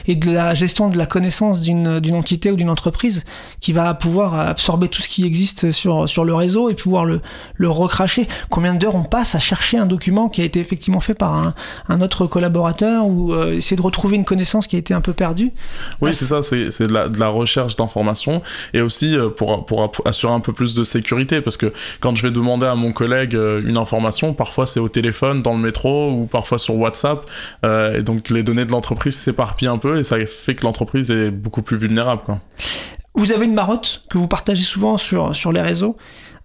et 0.06 0.14
de 0.16 0.30
la 0.30 0.54
gestion 0.54 0.88
de 0.88 0.96
la 0.98 1.06
connaissance 1.06 1.60
d'une, 1.60 2.00
d'une 2.00 2.14
entité 2.14 2.50
ou 2.50 2.56
d'une 2.56 2.70
entreprise 2.70 3.24
qui 3.60 3.72
va 3.72 3.92
pouvoir 3.94 4.34
absorber 4.34 4.88
tout 4.88 5.02
ce 5.02 5.08
qui 5.08 5.24
existe 5.24 5.70
sur, 5.70 6.08
sur 6.08 6.24
le 6.24 6.34
réseau 6.34 6.70
et 6.70 6.74
pouvoir 6.74 7.04
le, 7.04 7.20
le 7.54 7.70
recracher. 7.70 8.28
Combien 8.50 8.74
d'heures 8.74 8.94
on 8.94 9.04
passe 9.04 9.34
à 9.34 9.38
chercher 9.40 9.78
un 9.78 9.86
document 9.86 10.28
qui 10.28 10.40
a 10.40 10.44
été 10.44 10.60
effectivement 10.60 11.00
fait 11.00 11.14
par 11.14 11.23
un, 11.32 11.54
un 11.88 12.00
autre 12.00 12.26
collaborateur 12.26 13.06
ou 13.06 13.32
euh, 13.32 13.52
essayer 13.54 13.76
de 13.76 13.82
retrouver 13.82 14.16
une 14.16 14.24
connaissance 14.24 14.66
qui 14.66 14.76
a 14.76 14.78
été 14.78 14.94
un 14.94 15.00
peu 15.00 15.12
perdue 15.12 15.52
Oui, 16.00 16.12
c'est 16.14 16.24
ça, 16.24 16.42
c'est 16.42 16.86
de 16.86 16.92
la, 16.92 17.08
de 17.08 17.18
la 17.18 17.28
recherche 17.28 17.76
d'informations 17.76 18.42
et 18.72 18.80
aussi 18.80 19.16
euh, 19.16 19.28
pour, 19.30 19.66
pour 19.66 19.92
assurer 20.04 20.32
un 20.32 20.40
peu 20.40 20.52
plus 20.52 20.74
de 20.74 20.84
sécurité 20.84 21.40
parce 21.40 21.56
que 21.56 21.72
quand 22.00 22.14
je 22.16 22.22
vais 22.22 22.30
demander 22.30 22.66
à 22.66 22.74
mon 22.74 22.92
collègue 22.92 23.34
euh, 23.34 23.62
une 23.64 23.78
information, 23.78 24.34
parfois 24.34 24.66
c'est 24.66 24.80
au 24.80 24.88
téléphone, 24.88 25.42
dans 25.42 25.54
le 25.54 25.60
métro 25.60 26.10
ou 26.10 26.26
parfois 26.26 26.58
sur 26.58 26.76
WhatsApp 26.76 27.24
euh, 27.64 27.98
et 27.98 28.02
donc 28.02 28.30
les 28.30 28.42
données 28.42 28.64
de 28.64 28.72
l'entreprise 28.72 29.16
s'éparpillent 29.16 29.68
un 29.68 29.78
peu 29.78 29.98
et 29.98 30.02
ça 30.02 30.16
fait 30.26 30.54
que 30.54 30.64
l'entreprise 30.64 31.10
est 31.10 31.30
beaucoup 31.30 31.62
plus 31.62 31.76
vulnérable. 31.76 32.22
Quoi. 32.24 32.38
Vous 33.14 33.30
avez 33.32 33.44
une 33.46 33.54
marotte 33.54 34.02
que 34.10 34.18
vous 34.18 34.26
partagez 34.28 34.62
souvent 34.64 34.98
sur, 34.98 35.36
sur 35.36 35.52
les 35.52 35.60
réseaux. 35.62 35.96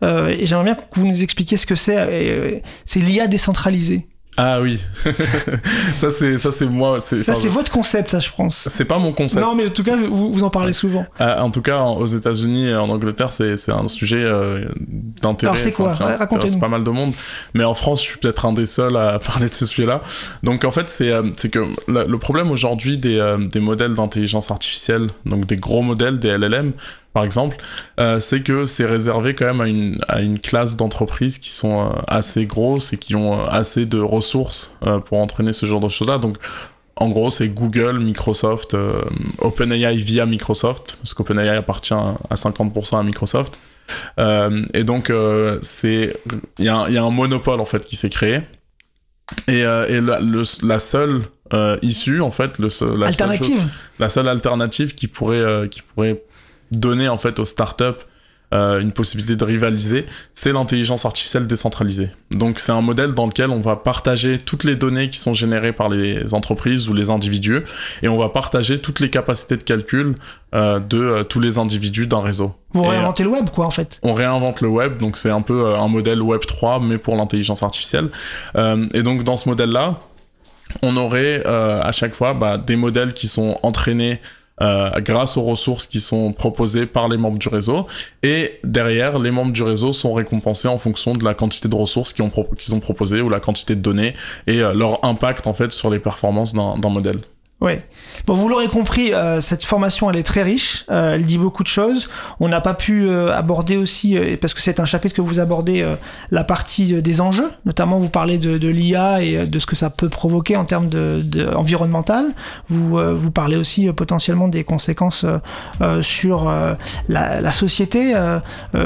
euh, 0.03 0.27
et 0.27 0.45
j'aimerais 0.45 0.65
bien 0.65 0.75
que 0.75 0.81
vous 0.93 1.05
nous 1.07 1.23
expliquiez 1.23 1.57
ce 1.57 1.65
que 1.65 1.75
c'est. 1.75 1.97
euh, 1.97 2.59
c'est 2.85 2.99
l'IA 2.99 3.27
décentralisée. 3.27 4.07
Ah 4.41 4.61
oui, 4.61 4.79
ça 5.97 6.11
c'est 6.11 6.39
ça 6.39 6.51
c'est 6.53 6.65
moi, 6.65 7.01
Ça, 7.01 7.17
enfin, 7.19 7.33
c'est 7.33 7.49
votre 7.49 7.71
concept, 7.71 8.11
ça, 8.11 8.19
je 8.19 8.29
pense. 8.35 8.67
c'est 8.69 8.85
pas 8.85 8.97
mon 8.97 9.11
concept. 9.11 9.41
Non, 9.45 9.53
mais 9.53 9.67
en 9.67 9.69
tout 9.69 9.83
cas, 9.83 9.97
vous, 9.97 10.31
vous 10.33 10.43
en 10.43 10.49
parlez 10.49 10.71
souvent. 10.71 11.05
Euh, 11.19 11.39
en 11.39 11.51
tout 11.51 11.61
cas, 11.61 11.77
en- 11.77 11.97
aux 11.97 12.05
États-Unis 12.05 12.69
et 12.69 12.75
en 12.75 12.89
Angleterre, 12.89 13.33
c'est 13.33 13.57
c'est 13.57 13.71
un 13.73 13.87
sujet 13.89 14.23
euh, 14.23 14.69
d'intérêt. 15.21 15.51
Alors, 15.51 15.61
c'est 15.63 15.71
quoi 15.71 15.93
Racontez-nous. 15.93 16.59
pas 16.59 16.69
mal 16.69 16.83
de 16.85 16.89
monde. 16.89 17.13
Mais 17.53 17.65
en 17.65 17.73
France, 17.73 18.01
je 18.01 18.07
suis 18.07 18.17
peut-être 18.17 18.45
un 18.45 18.53
des 18.53 18.65
seuls 18.65 18.95
à 18.95 19.19
parler 19.25 19.49
de 19.49 19.53
ce 19.53 19.65
sujet-là. 19.65 20.01
Donc, 20.43 20.63
en 20.63 20.71
fait, 20.71 20.89
c'est 20.89 21.11
euh, 21.11 21.23
c'est 21.35 21.49
que 21.49 21.65
la- 21.87 22.05
le 22.05 22.17
problème 22.17 22.49
aujourd'hui 22.51 22.97
des, 22.97 23.17
euh, 23.19 23.37
des 23.37 23.59
modèles 23.59 23.93
d'intelligence 23.93 24.51
artificielle, 24.51 25.07
donc 25.25 25.45
des 25.47 25.57
gros 25.57 25.81
modèles, 25.81 26.17
des 26.19 26.29
LLM, 26.29 26.71
par 27.13 27.23
exemple, 27.23 27.57
euh, 27.99 28.19
c'est 28.19 28.41
que 28.43 28.65
c'est 28.65 28.85
réservé 28.85 29.33
quand 29.33 29.45
même 29.45 29.61
à 29.61 29.67
une, 29.67 29.97
à 30.07 30.21
une 30.21 30.39
classe 30.39 30.75
d'entreprises 30.75 31.37
qui 31.39 31.49
sont 31.49 31.87
euh, 31.87 31.89
assez 32.07 32.45
grosses 32.45 32.93
et 32.93 32.97
qui 32.97 33.15
ont 33.15 33.33
euh, 33.39 33.45
assez 33.49 33.85
de 33.85 33.99
ressources 33.99 34.71
pour 35.05 35.17
entraîner 35.19 35.53
ce 35.53 35.65
genre 35.65 35.79
de 35.79 35.89
choses-là. 35.89 36.17
Donc, 36.19 36.37
en 36.95 37.09
gros, 37.09 37.29
c'est 37.29 37.47
Google, 37.47 37.99
Microsoft, 37.99 38.75
OpenAI 39.39 39.95
via 39.95 40.25
Microsoft, 40.25 40.97
parce 41.01 41.13
qu'OpenAI 41.13 41.49
appartient 41.55 41.93
à 41.93 42.35
50% 42.35 42.99
à 42.99 43.03
Microsoft. 43.03 43.57
Et 44.73 44.83
donc, 44.83 45.11
c'est 45.61 46.17
il 46.57 46.65
y, 46.65 46.67
a 46.69 46.75
un- 46.75 46.87
il 46.89 46.93
y 46.93 46.97
a 46.97 47.03
un 47.03 47.09
monopole 47.09 47.61
en 47.61 47.65
fait 47.65 47.85
qui 47.85 47.95
s'est 47.95 48.09
créé. 48.09 48.41
Et, 49.47 49.59
et 49.59 50.01
la, 50.01 50.19
le- 50.19 50.67
la 50.67 50.79
seule 50.79 51.21
euh, 51.53 51.77
issue, 51.81 52.19
en 52.21 52.31
fait, 52.31 52.57
le, 52.59 52.69
seul- 52.69 52.97
la 52.99 53.11
seule 53.11 53.31
chose- 53.37 53.47
Alternative. 53.47 53.69
la 53.99 54.09
seule 54.09 54.27
alternative 54.27 54.93
qui 54.95 55.07
pourrait, 55.07 55.37
euh, 55.37 55.67
qui 55.67 55.81
pourrait 55.81 56.21
donner 56.71 57.09
en 57.09 57.17
fait 57.17 57.39
aux 57.39 57.45
startups 57.45 58.05
euh, 58.51 58.79
une 58.79 58.91
possibilité 58.91 59.35
de 59.35 59.45
rivaliser, 59.45 60.07
c'est 60.33 60.51
l'intelligence 60.51 61.05
artificielle 61.05 61.45
décentralisée. 61.45 62.09
Donc 62.31 62.59
c'est 62.59 62.71
un 62.71 62.81
modèle 62.81 63.13
dans 63.13 63.27
lequel 63.27 63.51
on 63.51 63.61
va 63.61 63.75
partager 63.75 64.39
toutes 64.39 64.63
les 64.63 64.75
données 64.75 65.09
qui 65.09 65.19
sont 65.19 65.35
générées 65.35 65.71
par 65.71 65.87
les 65.87 66.33
entreprises 66.33 66.89
ou 66.89 66.95
les 66.95 67.11
individus 67.11 67.61
et 68.01 68.07
on 68.07 68.17
va 68.17 68.29
partager 68.29 68.79
toutes 68.79 69.01
les 69.01 69.11
capacités 69.11 69.55
de 69.55 69.61
calcul 69.61 70.15
euh, 70.55 70.79
de 70.79 70.97
euh, 70.99 71.23
tous 71.23 71.39
les 71.39 71.59
individus 71.59 72.07
d'un 72.07 72.21
réseau. 72.21 72.55
Vous 72.73 72.85
Et, 72.85 72.89
réinventez 72.89 73.21
le 73.21 73.29
web, 73.29 73.51
quoi, 73.51 73.67
en 73.67 73.71
fait. 73.71 73.99
on 74.01 74.13
réinvente 74.13 74.61
le 74.61 74.67
web, 74.67 74.97
donc 74.97 75.17
c'est 75.17 75.29
un 75.29 75.41
peu 75.41 75.75
un 75.75 75.87
modèle 75.87 76.19
Web 76.19 76.41
3, 76.41 76.79
mais 76.79 76.97
pour 76.97 77.15
l'intelligence 77.15 77.61
artificielle. 77.61 78.09
Et 78.55 79.03
donc 79.03 79.23
dans 79.23 79.37
ce 79.37 79.47
modèle-là, 79.47 79.99
on 80.81 80.97
aurait 80.97 81.45
à 81.45 81.91
chaque 81.91 82.15
fois 82.15 82.33
bah, 82.33 82.57
des 82.57 82.75
modèles 82.75 83.13
qui 83.13 83.27
sont 83.27 83.59
entraînés 83.61 84.21
grâce 84.59 85.37
aux 85.37 85.43
ressources 85.43 85.87
qui 85.87 85.99
sont 85.99 86.33
proposées 86.33 86.85
par 86.85 87.07
les 87.07 87.17
membres 87.17 87.39
du 87.39 87.47
réseau. 87.47 87.87
Et 88.23 88.59
derrière, 88.63 89.19
les 89.19 89.31
membres 89.31 89.53
du 89.53 89.63
réseau 89.63 89.93
sont 89.93 90.13
récompensés 90.13 90.67
en 90.67 90.77
fonction 90.77 91.13
de 91.13 91.23
la 91.23 91.33
quantité 91.33 91.67
de 91.67 91.75
ressources 91.75 92.13
qu'ils 92.13 92.25
ont, 92.73 92.79
proposées 92.79 93.21
ou 93.21 93.29
la 93.29 93.39
quantité 93.39 93.75
de 93.75 93.81
données 93.81 94.13
et 94.47 94.61
euh, 94.61 94.73
leur 94.73 95.03
impact 95.05 95.47
en 95.47 95.53
fait 95.53 95.71
sur 95.71 95.89
les 95.89 95.99
performances 95.99 96.53
d'un 96.53 96.89
modèle. 96.89 97.19
Ouais. 97.61 97.83
Bon, 98.25 98.35
vous 98.35 98.47
l'aurez 98.47 98.69
compris, 98.69 99.13
euh, 99.13 99.41
cette 99.41 99.65
formation, 99.65 100.09
elle 100.09 100.15
est 100.15 100.23
très 100.23 100.43
riche. 100.43 100.85
euh, 100.89 101.15
elle 101.15 101.25
dit 101.25 101.37
beaucoup 101.37 101.61
de 101.61 101.67
choses. 101.67 102.07
On 102.39 102.47
n'a 102.47 102.61
pas 102.61 102.73
pu 102.73 103.09
euh, 103.09 103.35
aborder 103.35 103.75
aussi, 103.75 104.17
euh, 104.17 104.37
parce 104.39 104.53
que 104.53 104.61
c'est 104.61 104.79
un 104.79 104.85
chapitre 104.85 105.13
que 105.13 105.21
vous 105.21 105.41
abordez, 105.41 105.81
euh, 105.81 105.95
la 106.31 106.45
partie 106.45 106.95
euh, 106.95 107.01
des 107.01 107.19
enjeux. 107.19 107.49
Notamment, 107.65 107.99
vous 107.99 108.07
parlez 108.07 108.37
de, 108.37 108.57
de 108.57 108.67
l'IA 108.69 109.21
et 109.23 109.45
de 109.45 109.59
ce 109.59 109.65
que 109.65 109.75
ça 109.75 109.89
peut 109.89 110.07
provoquer 110.07 110.55
en 110.55 110.63
termes 110.63 110.87
de, 110.87 111.21
de 111.21 111.47
environnemental. 111.47 112.27
Vous, 112.69 112.97
vous 113.17 113.31
parlez 113.31 113.57
aussi 113.57 113.91
potentiellement 113.91 114.47
des 114.47 114.63
conséquences 114.63 115.25
sur 116.01 116.49
la, 117.09 117.41
la 117.41 117.51
société. 117.51 118.13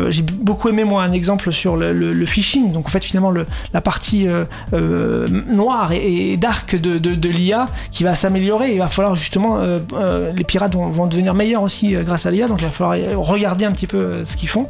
J'ai 0.10 0.22
beaucoup 0.24 0.70
aimé 0.70 0.84
moi 0.84 1.04
un 1.04 1.12
exemple 1.12 1.52
sur 1.52 1.76
le, 1.78 1.94
le- 1.94 2.14
le 2.14 2.26
phishing. 2.26 2.72
Donc 2.72 2.88
en 2.88 2.90
fait, 2.90 3.04
finalement, 3.04 3.30
le, 3.32 3.46
la 3.74 3.82
partie 3.82 4.28
noire 4.72 5.92
et, 5.92 6.32
et 6.34 6.38
dark 6.38 6.76
de, 6.76 6.98
de 6.98 7.30
l'IA 7.30 7.70
qui 7.92 8.04
va 8.04 8.16
s'améliorer. 8.16 8.63
Il 8.70 8.80
va 8.80 8.88
falloir 8.88 9.16
justement, 9.16 9.60
euh, 9.60 9.80
euh, 9.94 10.32
les 10.34 10.44
pirates 10.44 10.76
vont, 10.76 11.08
devenir 11.08 11.34
meilleurs 11.34 11.64
aussi 11.64 11.96
euh, 11.96 12.04
grâce 12.04 12.26
à 12.26 12.32
l'IA, 12.32 12.48
donc 12.48 12.62
il 12.62 12.66
va 12.66 12.72
falloir 12.72 12.98
regarder 13.18 13.66
un 13.66 13.72
petit 13.72 13.88
peu 13.88 14.26
ce 14.26 14.36
qu'ils 14.36 14.50
font. 14.50 14.70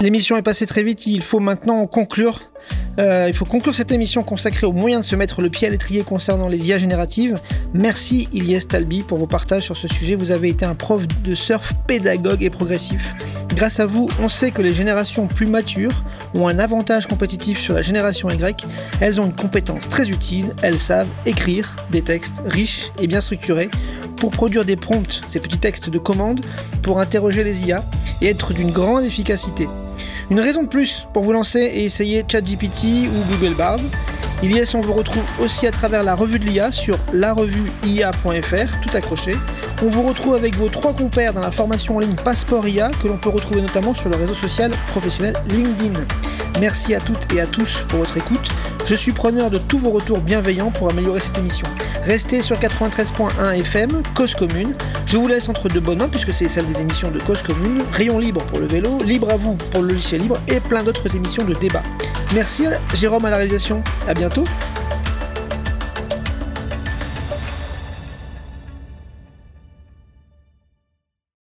L'émission 0.00 0.36
est 0.36 0.42
passée 0.42 0.66
très 0.66 0.82
vite, 0.82 1.06
il 1.06 1.22
faut 1.22 1.40
maintenant 1.40 1.86
conclure. 1.86 2.40
Il 2.98 3.32
faut 3.34 3.46
conclure 3.46 3.74
cette 3.74 3.90
émission 3.90 4.22
consacrée 4.22 4.66
aux 4.66 4.72
moyens 4.72 5.04
de 5.04 5.10
se 5.10 5.16
mettre 5.16 5.40
le 5.40 5.48
pied 5.48 5.66
à 5.66 5.70
l'étrier 5.70 6.02
concernant 6.02 6.46
les 6.46 6.68
IA 6.68 6.78
génératives. 6.78 7.40
Merci 7.72 8.28
Ilyes 8.32 8.66
Talbi 8.66 9.02
pour 9.02 9.18
vos 9.18 9.26
partages 9.26 9.62
sur 9.62 9.76
ce 9.76 9.88
sujet. 9.88 10.14
Vous 10.14 10.30
avez 10.30 10.50
été 10.50 10.64
un 10.64 10.74
prof 10.74 11.06
de 11.24 11.34
surf 11.34 11.72
pédagogue 11.86 12.42
et 12.42 12.50
progressif. 12.50 13.14
Grâce 13.54 13.80
à 13.80 13.86
vous, 13.86 14.08
on 14.20 14.28
sait 14.28 14.50
que 14.50 14.62
les 14.62 14.72
générations 14.74 15.26
plus 15.26 15.46
matures 15.46 16.04
ont 16.34 16.48
un 16.48 16.58
avantage 16.58 17.06
compétitif 17.06 17.58
sur 17.58 17.74
la 17.74 17.82
génération 17.82 18.28
Y. 18.30 18.66
Elles 19.00 19.20
ont 19.20 19.26
une 19.26 19.34
compétence 19.34 19.88
très 19.88 20.08
utile. 20.08 20.54
Elles 20.62 20.78
savent 20.78 21.08
écrire 21.26 21.74
des 21.90 22.02
textes 22.02 22.42
riches 22.46 22.90
et 23.00 23.06
bien 23.06 23.20
structurés 23.20 23.31
pour 24.16 24.30
produire 24.30 24.64
des 24.64 24.76
prompts, 24.76 25.20
ces 25.26 25.40
petits 25.40 25.58
textes 25.58 25.90
de 25.90 25.98
commande, 25.98 26.40
pour 26.82 27.00
interroger 27.00 27.44
les 27.44 27.66
IA 27.66 27.84
et 28.20 28.28
être 28.28 28.52
d'une 28.52 28.70
grande 28.70 29.04
efficacité. 29.04 29.68
Une 30.30 30.40
raison 30.40 30.62
de 30.62 30.68
plus 30.68 31.06
pour 31.12 31.22
vous 31.22 31.32
lancer 31.32 31.60
et 31.60 31.84
essayer 31.84 32.24
ChatGPT 32.26 33.08
ou 33.08 33.32
Google 33.32 33.54
Bard. 33.54 33.80
Ilyes, 34.42 34.74
on 34.74 34.80
vous 34.80 34.92
retrouve 34.92 35.24
aussi 35.40 35.66
à 35.66 35.70
travers 35.70 36.02
la 36.02 36.14
revue 36.14 36.38
de 36.38 36.44
l'IA 36.44 36.72
sur 36.72 36.98
larevueia.fr, 37.12 38.80
tout 38.80 38.96
accroché. 38.96 39.32
On 39.84 39.88
vous 39.88 40.02
retrouve 40.02 40.36
avec 40.36 40.56
vos 40.56 40.68
trois 40.68 40.92
compères 40.92 41.32
dans 41.32 41.40
la 41.40 41.50
formation 41.50 41.96
en 41.96 41.98
ligne 41.98 42.14
Passeport 42.14 42.68
IA, 42.68 42.92
que 43.02 43.08
l'on 43.08 43.18
peut 43.18 43.30
retrouver 43.30 43.62
notamment 43.62 43.94
sur 43.94 44.10
le 44.10 44.16
réseau 44.16 44.34
social 44.34 44.70
professionnel 44.86 45.34
LinkedIn. 45.48 45.98
Merci 46.60 46.94
à 46.94 47.00
toutes 47.00 47.32
et 47.34 47.40
à 47.40 47.46
tous 47.48 47.84
pour 47.88 47.98
votre 47.98 48.16
écoute. 48.16 48.48
Je 48.86 48.94
suis 48.94 49.10
preneur 49.10 49.50
de 49.50 49.58
tous 49.58 49.78
vos 49.78 49.90
retours 49.90 50.20
bienveillants 50.20 50.70
pour 50.70 50.88
améliorer 50.88 51.18
cette 51.18 51.36
émission. 51.36 51.66
Restez 52.04 52.42
sur 52.42 52.60
93.1 52.60 53.58
FM, 53.58 54.02
Cause 54.14 54.36
Commune. 54.36 54.74
Je 55.06 55.16
vous 55.16 55.26
laisse 55.26 55.48
entre 55.48 55.68
deux 55.68 55.80
bonnes 55.80 55.98
mains 55.98 56.08
puisque 56.08 56.32
c'est 56.32 56.48
celle 56.48 56.66
des 56.66 56.80
émissions 56.80 57.10
de 57.10 57.18
Cause 57.18 57.42
Commune, 57.42 57.82
Rayon 57.90 58.20
Libre 58.20 58.44
pour 58.44 58.60
le 58.60 58.68
vélo, 58.68 58.98
Libre 59.04 59.32
à 59.32 59.36
vous 59.36 59.54
pour 59.72 59.82
le 59.82 59.88
logiciel 59.88 60.22
libre 60.22 60.38
et 60.46 60.60
plein 60.60 60.84
d'autres 60.84 61.16
émissions 61.16 61.44
de 61.44 61.54
débat. 61.54 61.82
Merci 62.34 62.66
Jérôme 62.94 63.24
à 63.24 63.30
la 63.30 63.36
réalisation. 63.38 63.82
À 64.06 64.14
bientôt. 64.14 64.44